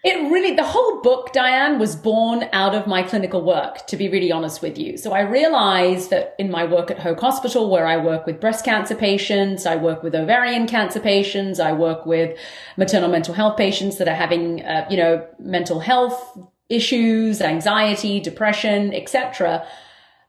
[0.03, 4.09] It really, the whole book, Dianne, was born out of my clinical work, to be
[4.09, 4.97] really honest with you.
[4.97, 8.65] So I realized that in my work at Hoag Hospital, where I work with breast
[8.65, 12.37] cancer patients, I work with ovarian cancer patients, I work with
[12.75, 16.37] maternal mental health patients that are having, uh, you know, mental health
[16.67, 19.65] issues, anxiety, depression, etc.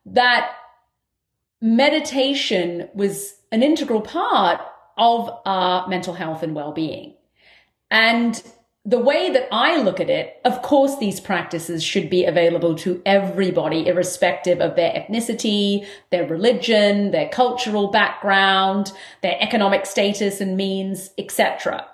[0.06, 0.52] That
[1.60, 4.60] meditation was an integral part
[4.96, 7.14] of our mental health and well-being.
[7.90, 8.40] And
[8.86, 13.00] the way that I look at it, of course, these practices should be available to
[13.06, 21.10] everybody, irrespective of their ethnicity, their religion, their cultural background, their economic status and means,
[21.16, 21.86] etc.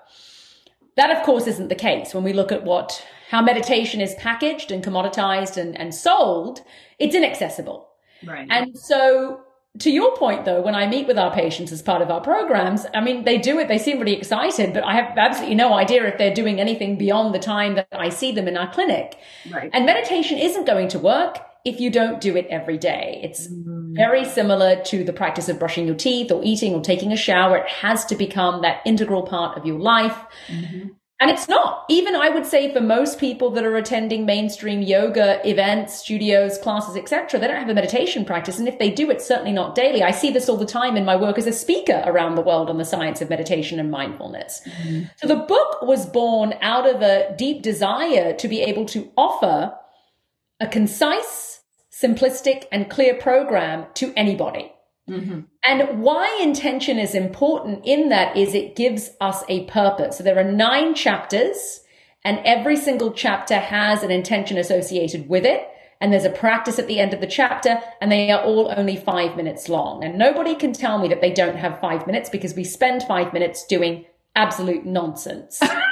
[0.97, 2.13] That, of course, isn't the case.
[2.13, 6.61] When we look at what, how meditation is packaged and commoditized and, and sold,
[6.99, 7.89] it's inaccessible.
[8.27, 8.49] Right.
[8.51, 9.43] And so
[9.79, 12.87] to your point though, when I meet with our patients as part of our programs,
[12.93, 16.07] I mean, they do it, they seem really excited, but I have absolutely no idea
[16.07, 19.17] if they're doing anything beyond the time that I see them in our clinic.
[19.51, 19.71] Right.
[19.73, 23.21] And meditation isn't going to work if you don't do it every day.
[23.23, 23.95] It's mm-hmm.
[23.95, 27.59] very similar to the practice of brushing your teeth or eating or taking a shower.
[27.59, 30.17] It has to become that integral part of your life.
[30.49, 30.89] Mm-hmm.
[31.21, 31.85] And it's not.
[31.91, 36.97] Even I would say for most people that are attending mainstream yoga events, studios, classes,
[36.97, 38.59] etc., they don't have a meditation practice.
[38.59, 40.03] And if they do, it's certainly not daily.
[40.03, 42.71] I see this all the time in my work as a speaker around the world
[42.71, 44.63] on the science of meditation and mindfulness.
[44.65, 45.03] Mm-hmm.
[45.17, 49.75] So the book was born out of a deep desire to be able to offer
[50.59, 51.61] a concise,
[51.93, 54.73] simplistic, and clear program to anybody.
[55.11, 55.41] Mm-hmm.
[55.65, 60.19] And why intention is important in that is it gives us a purpose.
[60.19, 61.81] So there are nine chapters
[62.25, 65.67] and every single chapter has an intention associated with it.
[66.01, 68.97] And there's a practice at the end of the chapter and they are all only
[68.97, 70.03] five minutes long.
[70.03, 73.33] And nobody can tell me that they don't have five minutes because we spend five
[73.33, 75.61] minutes doing absolute nonsense.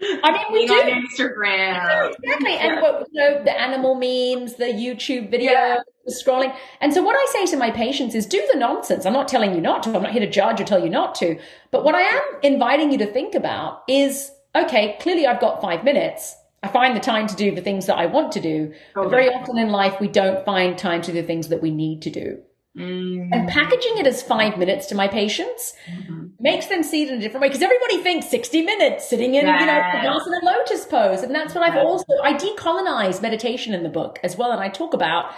[0.00, 2.14] I mean, we do on Instagram.
[2.22, 2.56] exactly.
[2.56, 5.78] And what, you know, the animal memes, the YouTube video yeah.
[6.06, 6.54] the scrolling.
[6.80, 9.06] And so what I say to my patients is do the nonsense.
[9.06, 9.94] I'm not telling you not to.
[9.94, 11.38] I'm not here to judge or tell you not to.
[11.70, 15.82] But what I am inviting you to think about is, okay, clearly I've got five
[15.82, 16.36] minutes.
[16.62, 18.72] I find the time to do the things that I want to do.
[18.94, 21.70] But very often in life, we don't find time to do the things that we
[21.70, 22.42] need to do.
[22.78, 23.30] Mm.
[23.32, 26.28] And packaging it as five minutes to my patients mm-hmm.
[26.38, 29.46] makes them see it in a different way because everybody thinks 60 minutes sitting in,
[29.46, 29.60] yes.
[29.60, 29.66] you
[30.08, 31.22] know, in a lotus pose.
[31.22, 34.52] And that's what I've also, I decolonize meditation in the book as well.
[34.52, 35.34] And I talk about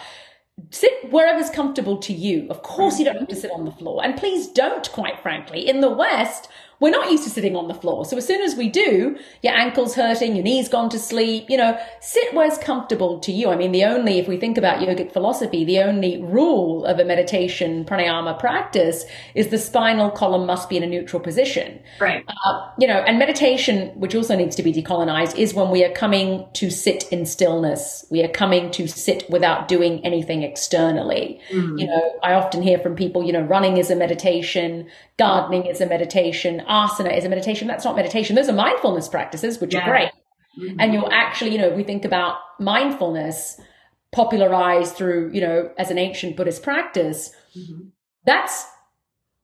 [0.70, 2.46] sit wherever's comfortable to you.
[2.50, 4.04] Of course, you don't have to sit on the floor.
[4.04, 5.66] And please don't, quite frankly.
[5.66, 6.48] In the West,
[6.80, 8.04] we're not used to sitting on the floor.
[8.04, 11.56] So as soon as we do, your ankle's hurting, your knee's gone to sleep, you
[11.56, 13.50] know, sit where's comfortable to you.
[13.50, 17.04] I mean, the only, if we think about yogic philosophy, the only rule of a
[17.04, 19.04] meditation pranayama practice
[19.34, 21.80] is the spinal column must be in a neutral position.
[22.00, 22.24] Right.
[22.26, 25.92] Uh, you know, and meditation, which also needs to be decolonized, is when we are
[25.92, 28.06] coming to sit in stillness.
[28.10, 31.40] We are coming to sit without doing anything externally.
[31.50, 31.78] Mm-hmm.
[31.78, 35.82] You know, I often hear from people, you know, running is a meditation, gardening is
[35.82, 37.66] a meditation, asana is a meditation.
[37.66, 38.36] That's not meditation.
[38.36, 39.80] Those are mindfulness practices, which yeah.
[39.80, 40.12] are great.
[40.58, 40.80] Mm-hmm.
[40.80, 43.60] And you're actually, you know, we think about mindfulness
[44.12, 47.88] popularized through, you know, as an ancient Buddhist practice, mm-hmm.
[48.24, 48.66] that's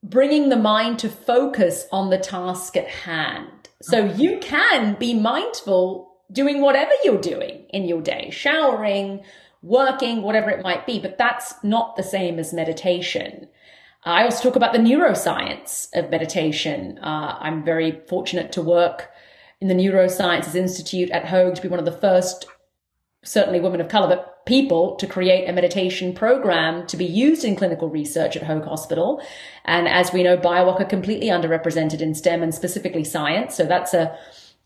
[0.03, 3.69] bringing the mind to focus on the task at hand.
[3.83, 9.23] So you can be mindful doing whatever you're doing in your day, showering,
[9.63, 13.49] working, whatever it might be, but that's not the same as meditation.
[14.07, 16.99] I also talk about the neuroscience of meditation.
[17.03, 19.11] Uh, I'm very fortunate to work
[19.61, 22.47] in the Neurosciences Institute at Hoag to be one of the first,
[23.25, 27.57] certainly women of color, but people to create a meditation program to be used in
[27.57, 29.21] clinical research at Hoag Hospital.
[29.65, 33.57] And as we know, BIPOC are completely underrepresented in STEM and specifically science.
[33.57, 34.17] So that's a,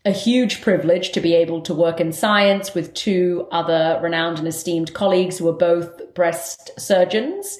[0.05, 4.47] a huge privilege to be able to work in science with two other renowned and
[4.47, 7.57] esteemed colleagues who are both breast surgeons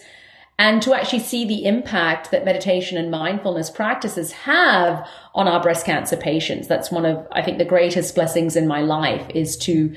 [0.61, 5.87] and to actually see the impact that meditation and mindfulness practices have on our breast
[5.87, 6.67] cancer patients.
[6.67, 9.95] That's one of, I think, the greatest blessings in my life is to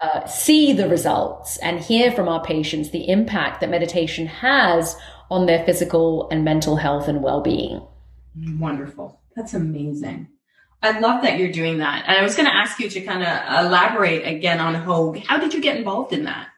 [0.00, 4.96] uh, see the results and hear from our patients the impact that meditation has
[5.30, 7.80] on their physical and mental health and well-being.
[8.58, 9.20] Wonderful.
[9.36, 10.26] That's amazing.
[10.82, 12.06] I love that you're doing that.
[12.08, 15.24] And I was going to ask you to kind of elaborate again on Hoag.
[15.24, 16.48] How did you get involved in that?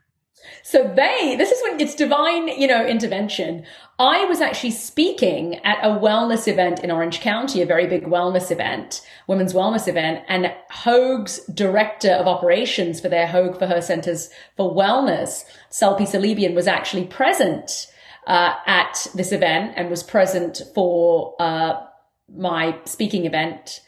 [0.63, 3.65] So they, this is when it's divine, you know, intervention.
[3.99, 8.51] I was actually speaking at a wellness event in Orange County, a very big wellness
[8.51, 14.31] event, women's wellness event, and Hoag's director of operations for their Hoag for Her Centers
[14.57, 17.89] for Wellness, Salpi Salibian, was actually present
[18.29, 21.75] uh, at this event and was present for uh,
[22.33, 23.81] my speaking event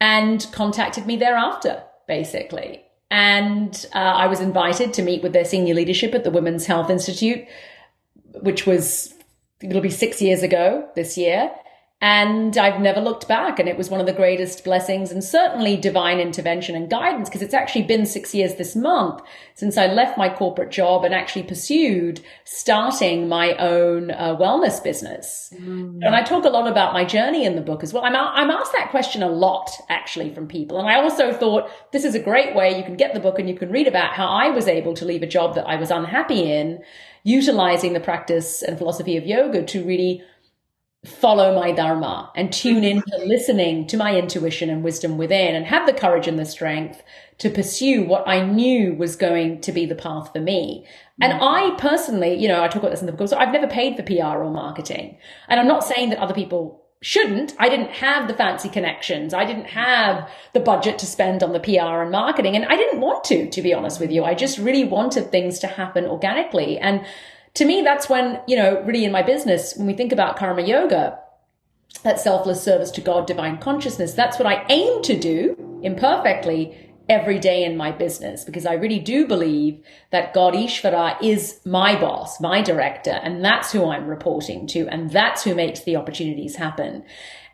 [0.00, 2.83] and contacted me thereafter, basically.
[3.10, 6.90] And uh, I was invited to meet with their senior leadership at the Women's Health
[6.90, 7.46] Institute,
[8.40, 9.14] which was,
[9.60, 11.50] it'll be six years ago this year.
[12.04, 13.58] And I've never looked back.
[13.58, 17.40] And it was one of the greatest blessings and certainly divine intervention and guidance because
[17.40, 19.22] it's actually been six years this month
[19.54, 25.50] since I left my corporate job and actually pursued starting my own uh, wellness business.
[25.54, 26.00] Mm.
[26.02, 28.04] And I talk a lot about my journey in the book as well.
[28.04, 30.78] I'm, I'm asked that question a lot actually from people.
[30.78, 33.48] And I also thought this is a great way you can get the book and
[33.48, 35.90] you can read about how I was able to leave a job that I was
[35.90, 36.84] unhappy in,
[37.22, 40.22] utilizing the practice and philosophy of yoga to really
[41.04, 45.66] follow my dharma and tune in to listening to my intuition and wisdom within and
[45.66, 47.02] have the courage and the strength
[47.38, 50.86] to pursue what I knew was going to be the path for me.
[51.20, 51.42] And mm-hmm.
[51.42, 53.96] I personally, you know, I talk about this in the book, so I've never paid
[53.96, 55.18] for PR or marketing.
[55.48, 57.54] And I'm not saying that other people shouldn't.
[57.58, 59.34] I didn't have the fancy connections.
[59.34, 62.56] I didn't have the budget to spend on the PR and marketing.
[62.56, 64.24] And I didn't want to, to be honest with you.
[64.24, 66.78] I just really wanted things to happen organically.
[66.78, 67.04] And
[67.54, 70.62] to me, that's when, you know, really in my business, when we think about karma
[70.62, 71.18] yoga,
[72.02, 76.76] that selfless service to God, divine consciousness, that's what I aim to do imperfectly
[77.08, 81.98] every day in my business because I really do believe that God Ishvara is my
[82.00, 86.56] boss, my director, and that's who I'm reporting to, and that's who makes the opportunities
[86.56, 87.04] happen.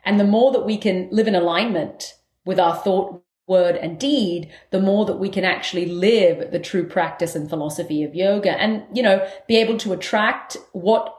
[0.05, 4.49] And the more that we can live in alignment with our thought, word and deed,
[4.69, 8.83] the more that we can actually live the true practice and philosophy of yoga and,
[8.93, 11.15] you know, be able to attract what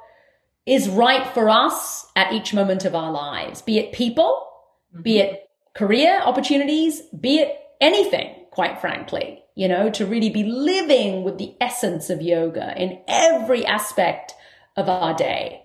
[0.64, 4.46] is right for us at each moment of our lives, be it people,
[4.92, 5.02] mm-hmm.
[5.02, 11.24] be it career opportunities, be it anything, quite frankly, you know, to really be living
[11.24, 14.34] with the essence of yoga in every aspect
[14.76, 15.62] of our day.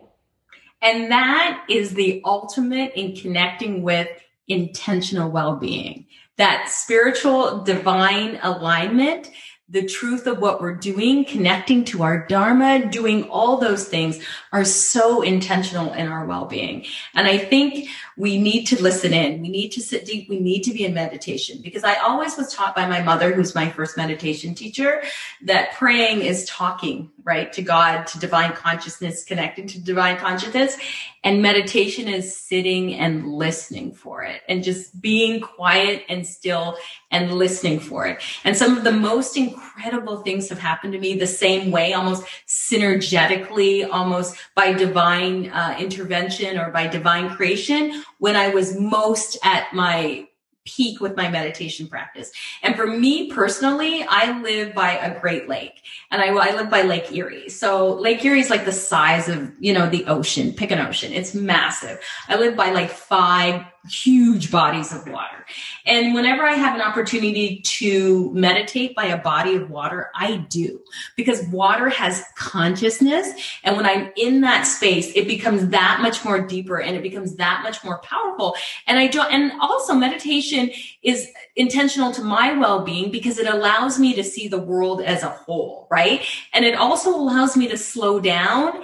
[0.82, 4.08] And that is the ultimate in connecting with
[4.48, 6.06] intentional well-being
[6.38, 9.32] that spiritual divine alignment
[9.70, 14.18] the truth of what we're doing, connecting to our dharma, doing all those things
[14.54, 16.86] are so intentional in our well-being.
[17.14, 19.42] And I think we need to listen in.
[19.42, 20.28] We need to sit deep.
[20.28, 23.54] We need to be in meditation because I always was taught by my mother, who's
[23.54, 25.04] my first meditation teacher,
[25.44, 30.78] that praying is talking, right, to God, to divine consciousness, connecting to divine consciousness.
[31.24, 36.78] And meditation is sitting and listening for it and just being quiet and still
[37.12, 38.22] and listening for it.
[38.44, 42.24] And some of the most incredible things have happened to me the same way, almost
[42.48, 49.74] synergetically, almost by divine uh, intervention or by divine creation when I was most at
[49.74, 50.28] my
[50.68, 52.32] peak with my meditation practice.
[52.62, 55.82] And for me personally, I live by a great lake
[56.12, 57.50] and I, I live by Lake Erie.
[57.50, 61.14] So Lake Erie is like the size of, you know, the ocean, pick an ocean.
[61.14, 62.00] It's massive.
[62.28, 65.46] I live by like five huge bodies of water.
[65.86, 70.82] And whenever I have an opportunity to meditate by a body of water, I do
[71.16, 73.30] because water has consciousness.
[73.64, 77.36] And when I'm in that space, it becomes that much more deeper and it becomes
[77.36, 78.56] that much more powerful.
[78.88, 80.72] And I don't, and also meditation
[81.02, 85.30] is intentional to my well-being because it allows me to see the world as a
[85.30, 86.22] whole, right?
[86.54, 88.84] And it also allows me to slow down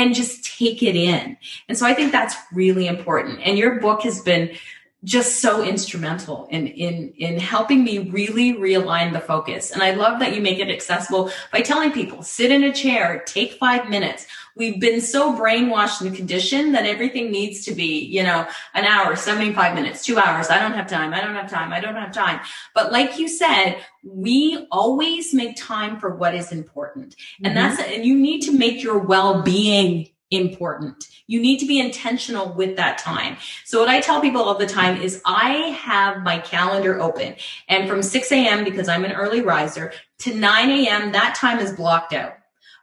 [0.00, 1.36] and just take it in.
[1.68, 3.40] And so I think that's really important.
[3.44, 4.56] And your book has been
[5.02, 9.70] just so instrumental in in in helping me really realign the focus.
[9.70, 13.22] And i love that you make it accessible by telling people sit in a chair
[13.26, 14.26] take 5 minutes.
[14.56, 19.16] We've been so brainwashed and conditioned that everything needs to be you know an hour
[19.16, 20.50] 75 minutes 2 hours.
[20.50, 21.14] I don't have time.
[21.14, 21.72] I don't have time.
[21.72, 22.40] I don't have time.
[22.74, 27.16] But like you said we always make time for what is important.
[27.42, 27.76] And mm-hmm.
[27.76, 31.06] that's and you need to make your well-being important.
[31.26, 33.36] You need to be intentional with that time.
[33.64, 37.36] So what I tell people all the time is I have my calendar open
[37.68, 38.64] and from 6 a.m.
[38.64, 41.12] because I'm an early riser to 9 a.m.
[41.12, 42.34] that time is blocked out.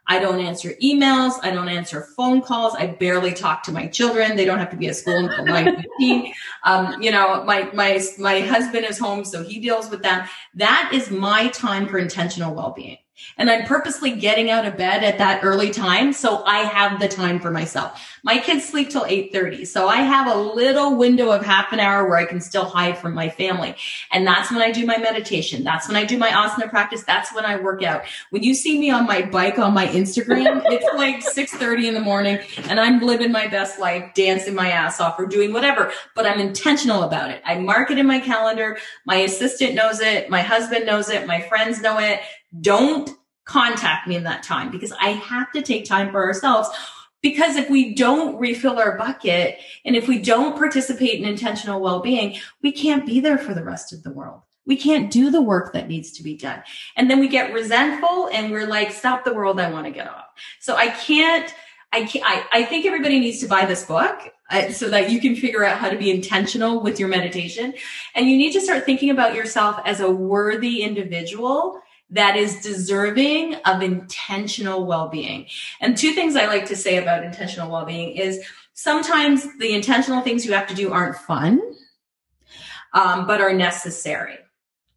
[0.08, 1.34] I don't answer emails.
[1.42, 2.74] I don't answer phone calls.
[2.74, 4.36] I barely talk to my children.
[4.36, 6.32] They don't have to be at school until 9:15.
[6.64, 10.30] Um, you know, my my my husband is home, so he deals with that.
[10.54, 12.96] That is my time for intentional well-being.
[13.36, 16.12] And I'm purposely getting out of bed at that early time.
[16.12, 18.18] So I have the time for myself.
[18.22, 19.66] My kids sleep till 8.30.
[19.66, 22.98] So I have a little window of half an hour where I can still hide
[22.98, 23.74] from my family.
[24.12, 25.64] And that's when I do my meditation.
[25.64, 27.04] That's when I do my asana practice.
[27.04, 28.04] That's when I work out.
[28.30, 32.00] When you see me on my bike on my Instagram, it's like 6.30 in the
[32.00, 32.38] morning
[32.68, 36.40] and I'm living my best life, dancing my ass off or doing whatever, but I'm
[36.40, 37.42] intentional about it.
[37.44, 38.78] I mark it in my calendar.
[39.04, 40.28] My assistant knows it.
[40.28, 41.26] My husband knows it.
[41.26, 42.20] My friends know it
[42.60, 43.10] don't
[43.44, 46.68] contact me in that time because I have to take time for ourselves.
[47.20, 52.00] Because if we don't refill our bucket and if we don't participate in intentional well
[52.00, 54.42] being, we can't be there for the rest of the world.
[54.66, 56.62] We can't do the work that needs to be done.
[56.94, 59.58] And then we get resentful and we're like, stop the world.
[59.58, 60.26] I want to get off.
[60.60, 61.52] So I can't,
[61.90, 64.20] I can't, I, I think everybody needs to buy this book
[64.50, 67.72] uh, so that you can figure out how to be intentional with your meditation.
[68.14, 71.80] And you need to start thinking about yourself as a worthy individual
[72.10, 75.46] that is deserving of intentional well-being.
[75.80, 80.46] And two things I like to say about intentional well-being is sometimes the intentional things
[80.46, 81.60] you have to do aren't fun,
[82.94, 84.38] um, but are necessary.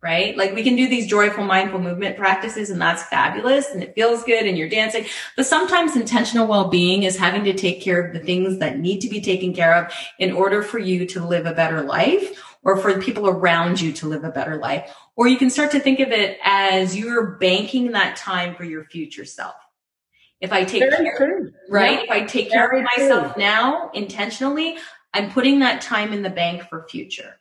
[0.04, 0.36] Right?
[0.36, 4.24] Like we can do these joyful mindful movement practices and that's fabulous and it feels
[4.24, 5.06] good and you're dancing.
[5.38, 9.10] But sometimes intentional well-being is having to take care of the things that need to
[9.10, 12.94] be taken care of in order for you to live a better life or for
[12.94, 14.94] the people around you to live a better life.
[15.16, 18.86] Or you can start to think of it as you're banking that time for your
[18.86, 19.56] future self.
[20.40, 21.54] If I take Very care, true.
[21.70, 22.00] right?
[22.00, 22.04] Yeah.
[22.04, 23.44] If I take Very care of myself true.
[23.44, 24.78] now intentionally,
[25.14, 27.40] I'm putting that time in the bank for future.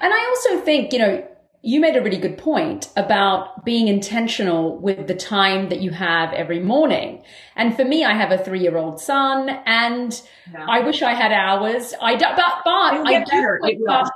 [0.00, 1.28] And I also think, you know,
[1.62, 6.32] you made a really good point about being intentional with the time that you have
[6.32, 7.22] every morning.
[7.54, 10.64] And for me, I have a three year old son and yeah.
[10.66, 11.92] I wish I had hours.
[12.00, 13.58] I do, but, but I do.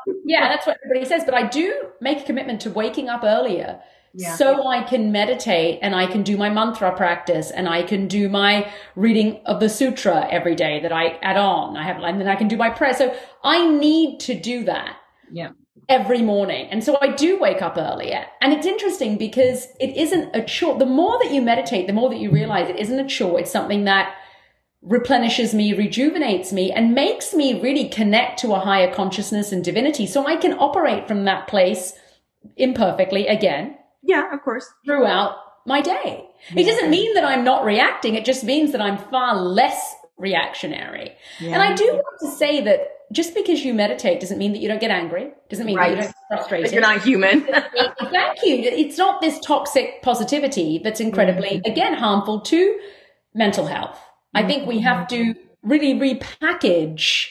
[0.26, 1.24] Yeah, that's what everybody says.
[1.24, 3.80] But I do make a commitment to waking up earlier.
[4.14, 4.36] Yeah.
[4.36, 8.28] So I can meditate and I can do my mantra practice and I can do
[8.30, 11.76] my reading of the sutra every day that I add on.
[11.76, 12.94] I have, and then I can do my prayer.
[12.94, 14.96] So I need to do that.
[15.30, 15.50] Yeah
[15.88, 16.68] every morning.
[16.70, 18.26] And so I do wake up earlier.
[18.40, 20.78] And it's interesting because it isn't a chore.
[20.78, 23.40] The more that you meditate, the more that you realize it isn't a chore.
[23.40, 24.14] It's something that
[24.82, 30.06] replenishes me, rejuvenates me, and makes me really connect to a higher consciousness and divinity.
[30.06, 31.94] So I can operate from that place
[32.56, 33.76] imperfectly again.
[34.02, 34.66] Yeah, of course.
[34.84, 36.28] Throughout my day.
[36.50, 36.60] Yeah.
[36.60, 38.14] It doesn't mean that I'm not reacting.
[38.14, 41.12] It just means that I'm far less reactionary.
[41.40, 41.54] Yeah.
[41.54, 42.80] And I do want to say that
[43.14, 45.30] just because you meditate doesn't mean that you don't get angry.
[45.48, 45.90] Doesn't mean right.
[45.90, 46.66] that you don't get frustrated.
[46.66, 47.40] But you're not human.
[48.10, 48.56] Thank you.
[48.56, 51.70] It's not this toxic positivity that's incredibly, mm-hmm.
[51.70, 52.78] again, harmful to
[53.32, 53.96] mental health.
[53.96, 54.38] Mm-hmm.
[54.38, 57.28] I think we have to really repackage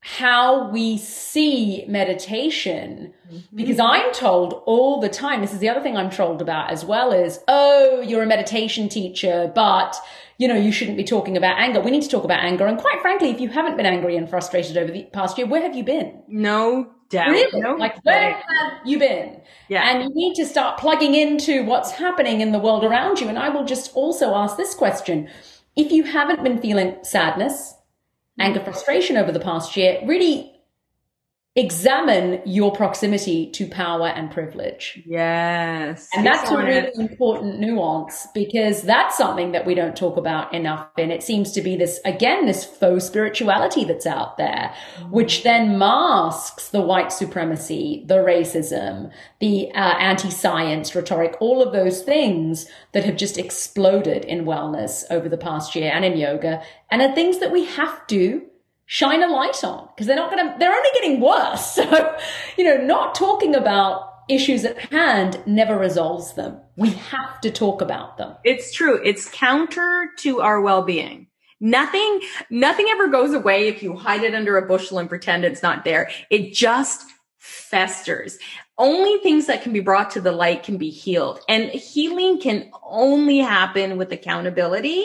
[0.00, 3.56] how we see meditation mm-hmm.
[3.56, 6.84] because I'm told all the time, this is the other thing I'm told about as
[6.84, 9.96] well is, oh, you're a meditation teacher, but
[10.38, 11.80] you know, you shouldn't be talking about anger.
[11.80, 12.66] We need to talk about anger.
[12.66, 15.62] And quite frankly, if you haven't been angry and frustrated over the past year, where
[15.62, 16.22] have you been?
[16.28, 17.30] No doubt.
[17.30, 17.60] Really?
[17.60, 19.40] No like, where have you been?
[19.68, 19.90] Yeah.
[19.90, 23.28] And you need to start plugging into what's happening in the world around you.
[23.28, 25.28] And I will just also ask this question.
[25.74, 27.74] If you haven't been feeling sadness,
[28.38, 30.57] anger, frustration over the past year, really
[31.58, 35.02] examine your proximity to power and privilege.
[35.04, 36.08] Yes.
[36.14, 40.86] And that's a really important nuance because that's something that we don't talk about enough.
[40.96, 44.72] And it seems to be this, again, this faux spirituality that's out there,
[45.10, 52.02] which then masks the white supremacy, the racism, the uh, anti-science rhetoric, all of those
[52.02, 57.02] things that have just exploded in wellness over the past year and in yoga and
[57.02, 58.46] are things that we have to
[58.88, 61.78] shine a light on because they're not going to, they're only getting worse.
[61.88, 62.16] So,
[62.56, 66.60] you know, not talking about issues at hand never resolves them.
[66.76, 68.34] We have to talk about them.
[68.44, 69.00] It's true.
[69.04, 71.28] It's counter to our well-being.
[71.60, 72.20] Nothing,
[72.50, 75.84] nothing ever goes away if you hide it under a bushel and pretend it's not
[75.84, 76.10] there.
[76.30, 77.04] It just
[77.36, 78.38] festers.
[78.78, 81.40] Only things that can be brought to the light can be healed.
[81.48, 85.04] And healing can only happen with accountability.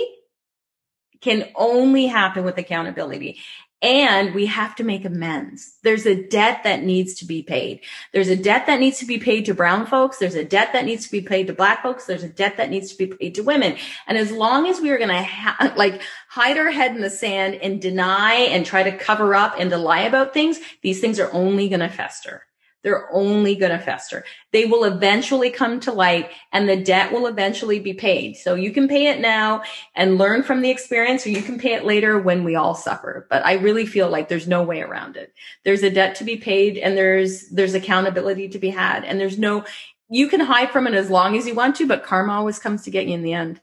[1.22, 3.40] Can only happen with accountability.
[3.84, 5.78] And we have to make amends.
[5.84, 7.82] There's a debt that needs to be paid.
[8.14, 10.18] There's a debt that needs to be paid to brown folks.
[10.18, 12.06] There's a debt that needs to be paid to black folks.
[12.06, 13.76] There's a debt that needs to be paid to women.
[14.08, 17.10] And as long as we are going to ha- like hide our head in the
[17.10, 21.20] sand and deny and try to cover up and to lie about things, these things
[21.20, 22.44] are only going to fester
[22.84, 24.24] they're only going to fester.
[24.52, 28.36] They will eventually come to light and the debt will eventually be paid.
[28.36, 29.64] So you can pay it now
[29.96, 33.26] and learn from the experience or you can pay it later when we all suffer.
[33.30, 35.34] But I really feel like there's no way around it.
[35.64, 39.40] There's a debt to be paid and there's, there's accountability to be had and there's
[39.40, 39.66] no,
[40.10, 42.84] you can hide from it as long as you want to, but karma always comes
[42.84, 43.62] to get you in the end.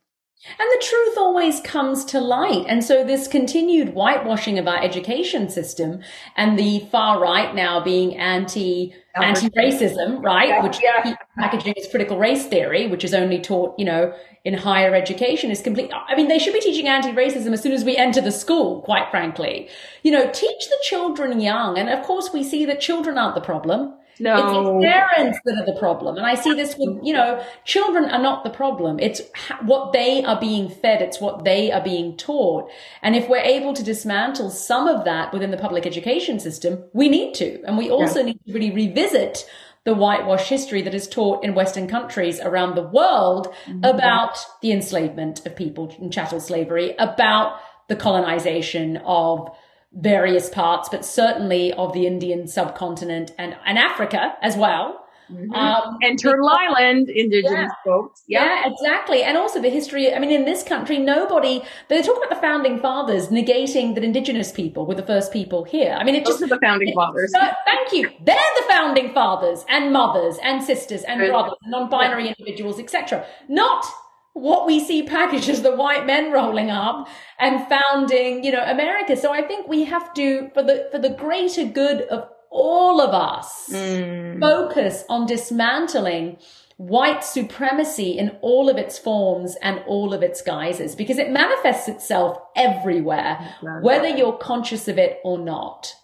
[0.59, 2.65] And the truth always comes to light.
[2.67, 6.01] And so this continued whitewashing of our education system
[6.35, 10.49] and the far right now being anti, anti-racism, right?
[10.49, 11.15] Yeah, which yeah.
[11.37, 14.15] packaging is critical race theory, which is only taught, you know,
[14.47, 15.91] in higher education is complete.
[15.93, 19.11] I mean, they should be teaching anti-racism as soon as we enter the school, quite
[19.11, 19.69] frankly.
[20.03, 21.77] You know, teach the children young.
[21.77, 23.95] And of course we see that children aren't the problem.
[24.21, 24.79] No.
[24.79, 26.17] It's parents that are the problem.
[26.17, 28.99] And I see this with, you know, children are not the problem.
[29.01, 29.23] It's
[29.63, 31.01] what they are being fed.
[31.01, 32.71] It's what they are being taught.
[33.03, 37.09] And if we're able to dismantle some of that within the public education system, we
[37.09, 37.63] need to.
[37.65, 38.27] And we also yeah.
[38.27, 39.47] need to really revisit
[39.85, 43.83] the whitewash history that is taught in Western countries around the world mm-hmm.
[43.85, 47.59] about the enslavement of people in chattel slavery, about
[47.89, 49.51] the colonization of
[49.93, 55.01] various parts, but certainly of the Indian subcontinent and, and Africa as well.
[55.33, 55.53] Mm-hmm.
[55.53, 58.23] Um, and Turtle Island, indigenous yeah, folks.
[58.27, 58.43] Yep.
[58.43, 59.23] Yeah, exactly.
[59.23, 60.13] And also the history.
[60.13, 64.51] I mean, in this country, nobody, they talk about the founding fathers negating that indigenous
[64.51, 65.97] people were the first people here.
[65.99, 66.51] I mean, it Those just.
[66.51, 67.33] the founding fathers.
[67.33, 68.11] Uh, thank you.
[68.25, 72.35] They're the founding fathers and mothers and sisters and brothers non-binary yeah.
[72.37, 73.25] individuals, etc.
[73.49, 73.87] Not
[74.33, 77.09] what we see packaged as the white men rolling up
[77.39, 79.17] and founding, you know, America.
[79.17, 83.15] So I think we have to, for the, for the greater good of all of
[83.15, 84.41] us, mm.
[84.41, 86.39] focus on dismantling
[86.77, 91.89] white supremacy in all of its forms and all of its guises because it manifests
[91.89, 95.95] itself everywhere, whether you're conscious of it or not.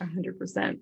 [0.00, 0.78] 100%.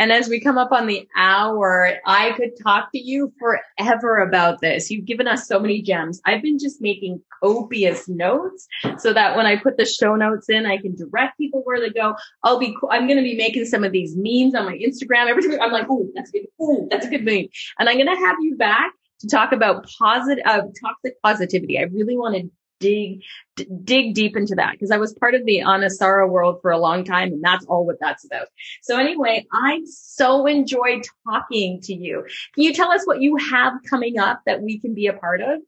[0.00, 4.62] And as we come up on the hour, I could talk to you forever about
[4.62, 4.90] this.
[4.90, 6.22] You've given us so many gems.
[6.24, 10.64] I've been just making copious notes so that when I put the show notes in,
[10.64, 12.14] I can direct people where to go.
[12.42, 15.28] I'll be, I'm going to be making some of these memes on my Instagram.
[15.28, 16.46] Every time I'm like, oh, that's good.
[16.58, 17.48] Oh, that's a good meme.
[17.78, 21.78] And I'm going to have you back to talk about positive, uh, toxic positivity.
[21.78, 22.50] I really want to
[22.80, 23.22] dig
[23.56, 26.78] d- dig deep into that because I was part of the Anusara world for a
[26.78, 28.48] long time and that's all what that's about.
[28.82, 32.26] So anyway, I so enjoyed talking to you.
[32.54, 35.40] Can you tell us what you have coming up that we can be a part
[35.40, 35.60] of?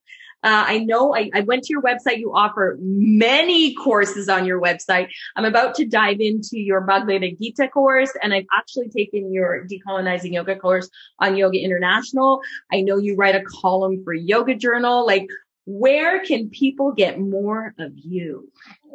[0.44, 2.18] Uh, I know I, I, went to your website.
[2.18, 5.06] You offer many courses on your website.
[5.36, 10.32] I'm about to dive into your Bhagavad Gita course, and I've actually taken your decolonizing
[10.32, 10.90] yoga course
[11.20, 12.40] on Yoga International.
[12.72, 15.06] I know you write a column for Yoga Journal.
[15.06, 15.28] Like,
[15.64, 18.50] where can people get more of you?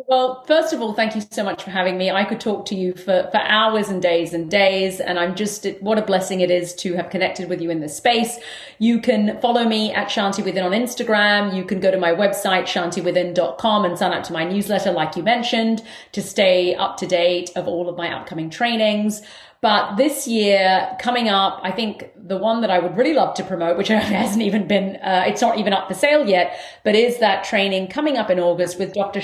[0.05, 2.11] Well, first of all, thank you so much for having me.
[2.11, 4.99] I could talk to you for, for hours and days and days.
[4.99, 7.97] And I'm just, what a blessing it is to have connected with you in this
[7.97, 8.37] space.
[8.77, 11.55] You can follow me at Shanti Within on Instagram.
[11.55, 15.23] You can go to my website, shantiwithin.com and sign up to my newsletter, like you
[15.23, 15.81] mentioned,
[16.11, 19.23] to stay up to date of all of my upcoming trainings.
[19.59, 23.43] But this year coming up, I think the one that I would really love to
[23.43, 27.17] promote, which hasn't even been, uh, it's not even up for sale yet, but is
[27.19, 29.19] that training coming up in August with Dr.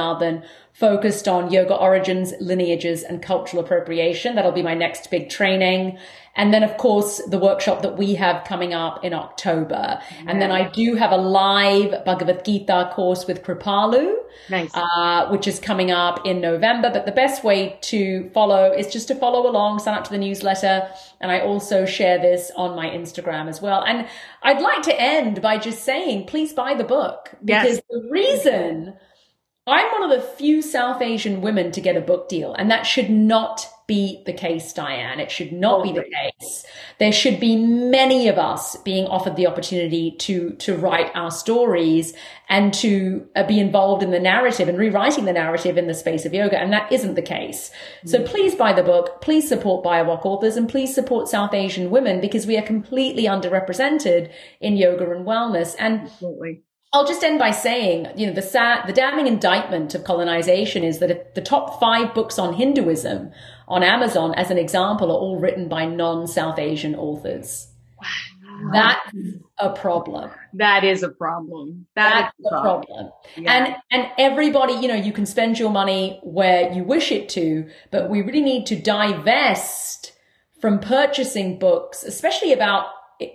[0.00, 4.34] Ranganathan focused on yoga origins, lineages, and cultural appropriation.
[4.34, 5.98] That'll be my next big training.
[6.36, 10.00] And then, of course, the workshop that we have coming up in October.
[10.26, 14.14] And then I do have a live Bhagavad Gita course with Kripalu,
[14.48, 14.70] nice.
[14.72, 16.88] uh, which is coming up in November.
[16.90, 20.18] But the best way to follow is just to follow along, sign up to the
[20.18, 20.88] newsletter.
[21.20, 23.82] And I also share this on my Instagram as well.
[23.82, 24.06] And
[24.42, 27.82] I'd like to end by just saying, please buy the book because yes.
[27.90, 28.94] the reason
[29.70, 32.86] I'm one of the few South Asian women to get a book deal, and that
[32.86, 35.18] should not be the case, Dianne.
[35.18, 36.64] It should not be the case.
[36.98, 42.14] There should be many of us being offered the opportunity to to write our stories
[42.48, 46.26] and to uh, be involved in the narrative and rewriting the narrative in the space
[46.26, 47.70] of yoga, and that isn't the case.
[48.06, 48.26] So mm.
[48.26, 52.44] please buy the book, please support BIPOC authors, and please support South Asian women because
[52.44, 55.76] we are completely underrepresented in yoga and wellness.
[55.78, 56.62] And Absolutely
[56.92, 60.98] I'll just end by saying, you know, the sad, the damning indictment of colonization is
[60.98, 63.30] that the top five books on Hinduism
[63.68, 67.68] on Amazon, as an example, are all written by non-South Asian authors.
[68.00, 68.06] Wow.
[68.72, 69.16] That's
[69.58, 70.30] a problem.
[70.54, 71.86] That is a problem.
[71.94, 72.84] That That's a problem.
[72.84, 73.12] problem.
[73.36, 73.52] Yeah.
[73.52, 77.68] And and everybody, you know, you can spend your money where you wish it to,
[77.90, 80.12] but we really need to divest
[80.60, 82.86] from purchasing books, especially about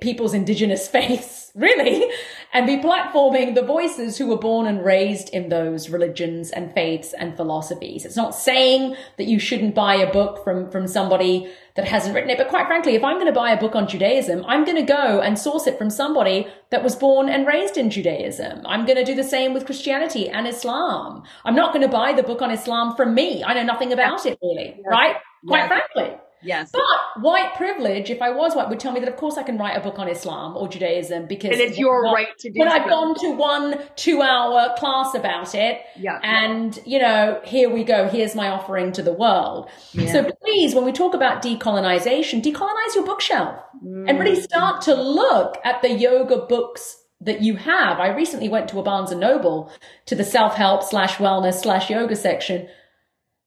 [0.02, 2.06] people's indigenous faiths, really,
[2.54, 7.14] and be platforming the voices who were born and raised in those religions and faiths
[7.14, 8.06] and philosophies.
[8.06, 12.30] It's not saying that you shouldn't buy a book from, from somebody that hasn't written
[12.30, 14.78] it, but quite frankly, if I'm going to buy a book on Judaism, I'm going
[14.78, 18.62] to go and source it from somebody that was born and raised in Judaism.
[18.66, 21.24] I'm going to do the same with Christianity and Islam.
[21.44, 23.44] I'm not going to buy the book on Islam from me.
[23.44, 25.18] I know nothing about it really, right?
[25.48, 26.18] Quite frankly.
[26.46, 26.72] Yes.
[26.72, 29.58] But white privilege, if I was white, would tell me that of course I can
[29.58, 32.60] write a book on Islam or Judaism because and it's your right to do.
[32.60, 37.84] When I've gone to one two-hour class about it, yeah, and you know, here we
[37.84, 38.08] go.
[38.08, 39.70] Here's my offering to the world.
[39.94, 40.12] Yeah.
[40.12, 44.10] So please, when we talk about decolonization, decolonize your bookshelf mm.
[44.10, 48.00] and really start to look at the yoga books that you have.
[48.00, 49.72] I recently went to a Barnes and Noble
[50.06, 52.68] to the self-help slash wellness slash yoga section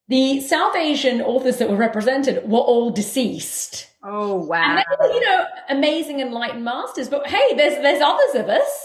[0.09, 3.89] the South Asian authors that were represented were all deceased.
[4.03, 4.77] Oh wow!
[4.77, 7.09] And they were, you know, amazing enlightened masters.
[7.09, 8.85] But hey, there's there's others of us.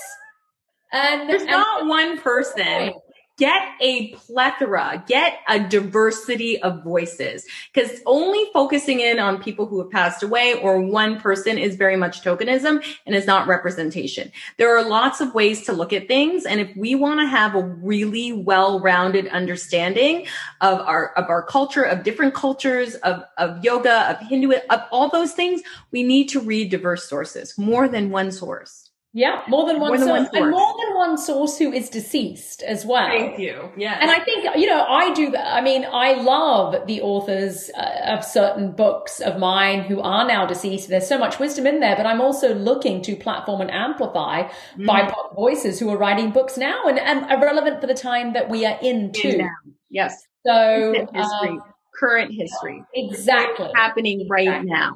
[0.91, 2.93] And there's and, not one person
[3.37, 7.45] get a plethora, get a diversity of voices.
[7.73, 11.95] Because only focusing in on people who have passed away or one person is very
[11.95, 14.31] much tokenism and is not representation.
[14.57, 16.45] There are lots of ways to look at things.
[16.45, 20.27] And if we want to have a really well-rounded understanding
[20.61, 25.09] of our, of our culture, of different cultures, of, of yoga, of Hindu, of all
[25.09, 25.61] those things,
[25.91, 28.82] we need to read diverse sources, more than one source.
[29.15, 31.87] Yeah, more than one, more than source, one and more than one source who is
[31.87, 33.07] deceased as well.
[33.07, 33.71] Thank you.
[33.77, 35.35] Yeah, and I think you know I do.
[35.37, 40.47] I mean, I love the authors uh, of certain books of mine who are now
[40.47, 40.89] deceased.
[40.89, 44.87] There's so much wisdom in there, but I'm also looking to platform and amplify mm.
[44.87, 48.49] BIPOC voices who are writing books now and, and are relevant for the time that
[48.49, 49.47] we are in too.
[49.91, 50.25] Yes.
[50.43, 54.71] So history, um, current history, exactly happening right exactly.
[54.71, 54.95] now.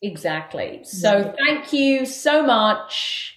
[0.00, 0.80] Exactly.
[0.84, 1.36] So mm.
[1.36, 3.34] thank you so much.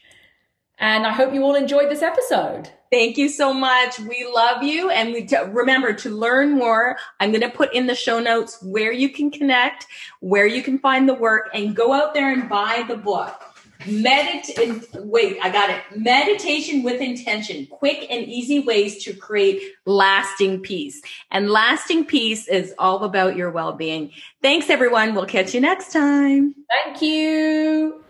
[0.81, 2.69] And I hope you all enjoyed this episode.
[2.91, 3.99] Thank you so much.
[3.99, 4.89] We love you.
[4.89, 6.97] And we t- remember to learn more.
[7.19, 9.85] I'm going to put in the show notes where you can connect,
[10.19, 13.41] where you can find the work and go out there and buy the book.
[13.81, 15.81] Medit wait, I got it.
[15.95, 17.67] Meditation with intention.
[17.67, 21.01] Quick and easy ways to create lasting peace.
[21.31, 24.11] And lasting peace is all about your well-being.
[24.41, 25.15] Thanks everyone.
[25.15, 26.55] We'll catch you next time.
[26.69, 28.03] Thank you.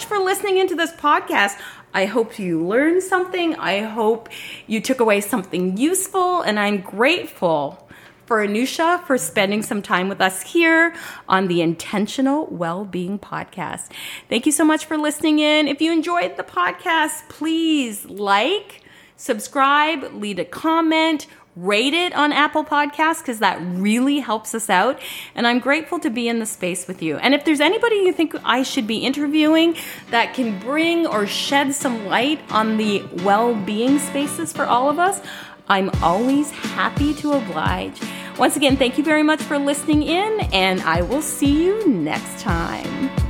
[0.00, 1.60] Much for listening into this podcast.
[1.92, 3.54] I hope you learned something.
[3.56, 4.30] I hope
[4.66, 7.86] you took away something useful, and I'm grateful
[8.24, 10.94] for Anusha for spending some time with us here
[11.28, 13.90] on the Intentional Wellbeing Podcast.
[14.30, 15.68] Thank you so much for listening in.
[15.68, 18.82] If you enjoyed the podcast, please like,
[19.16, 21.26] subscribe, leave a comment
[21.56, 25.00] rate it on Apple Podcasts because that really helps us out.
[25.34, 27.16] And I'm grateful to be in the space with you.
[27.16, 29.76] And if there's anybody you think I should be interviewing
[30.10, 34.98] that can bring or shed some light on the well being spaces for all of
[34.98, 35.20] us,
[35.68, 38.00] I'm always happy to oblige.
[38.38, 42.40] Once again, thank you very much for listening in, and I will see you next
[42.40, 43.29] time.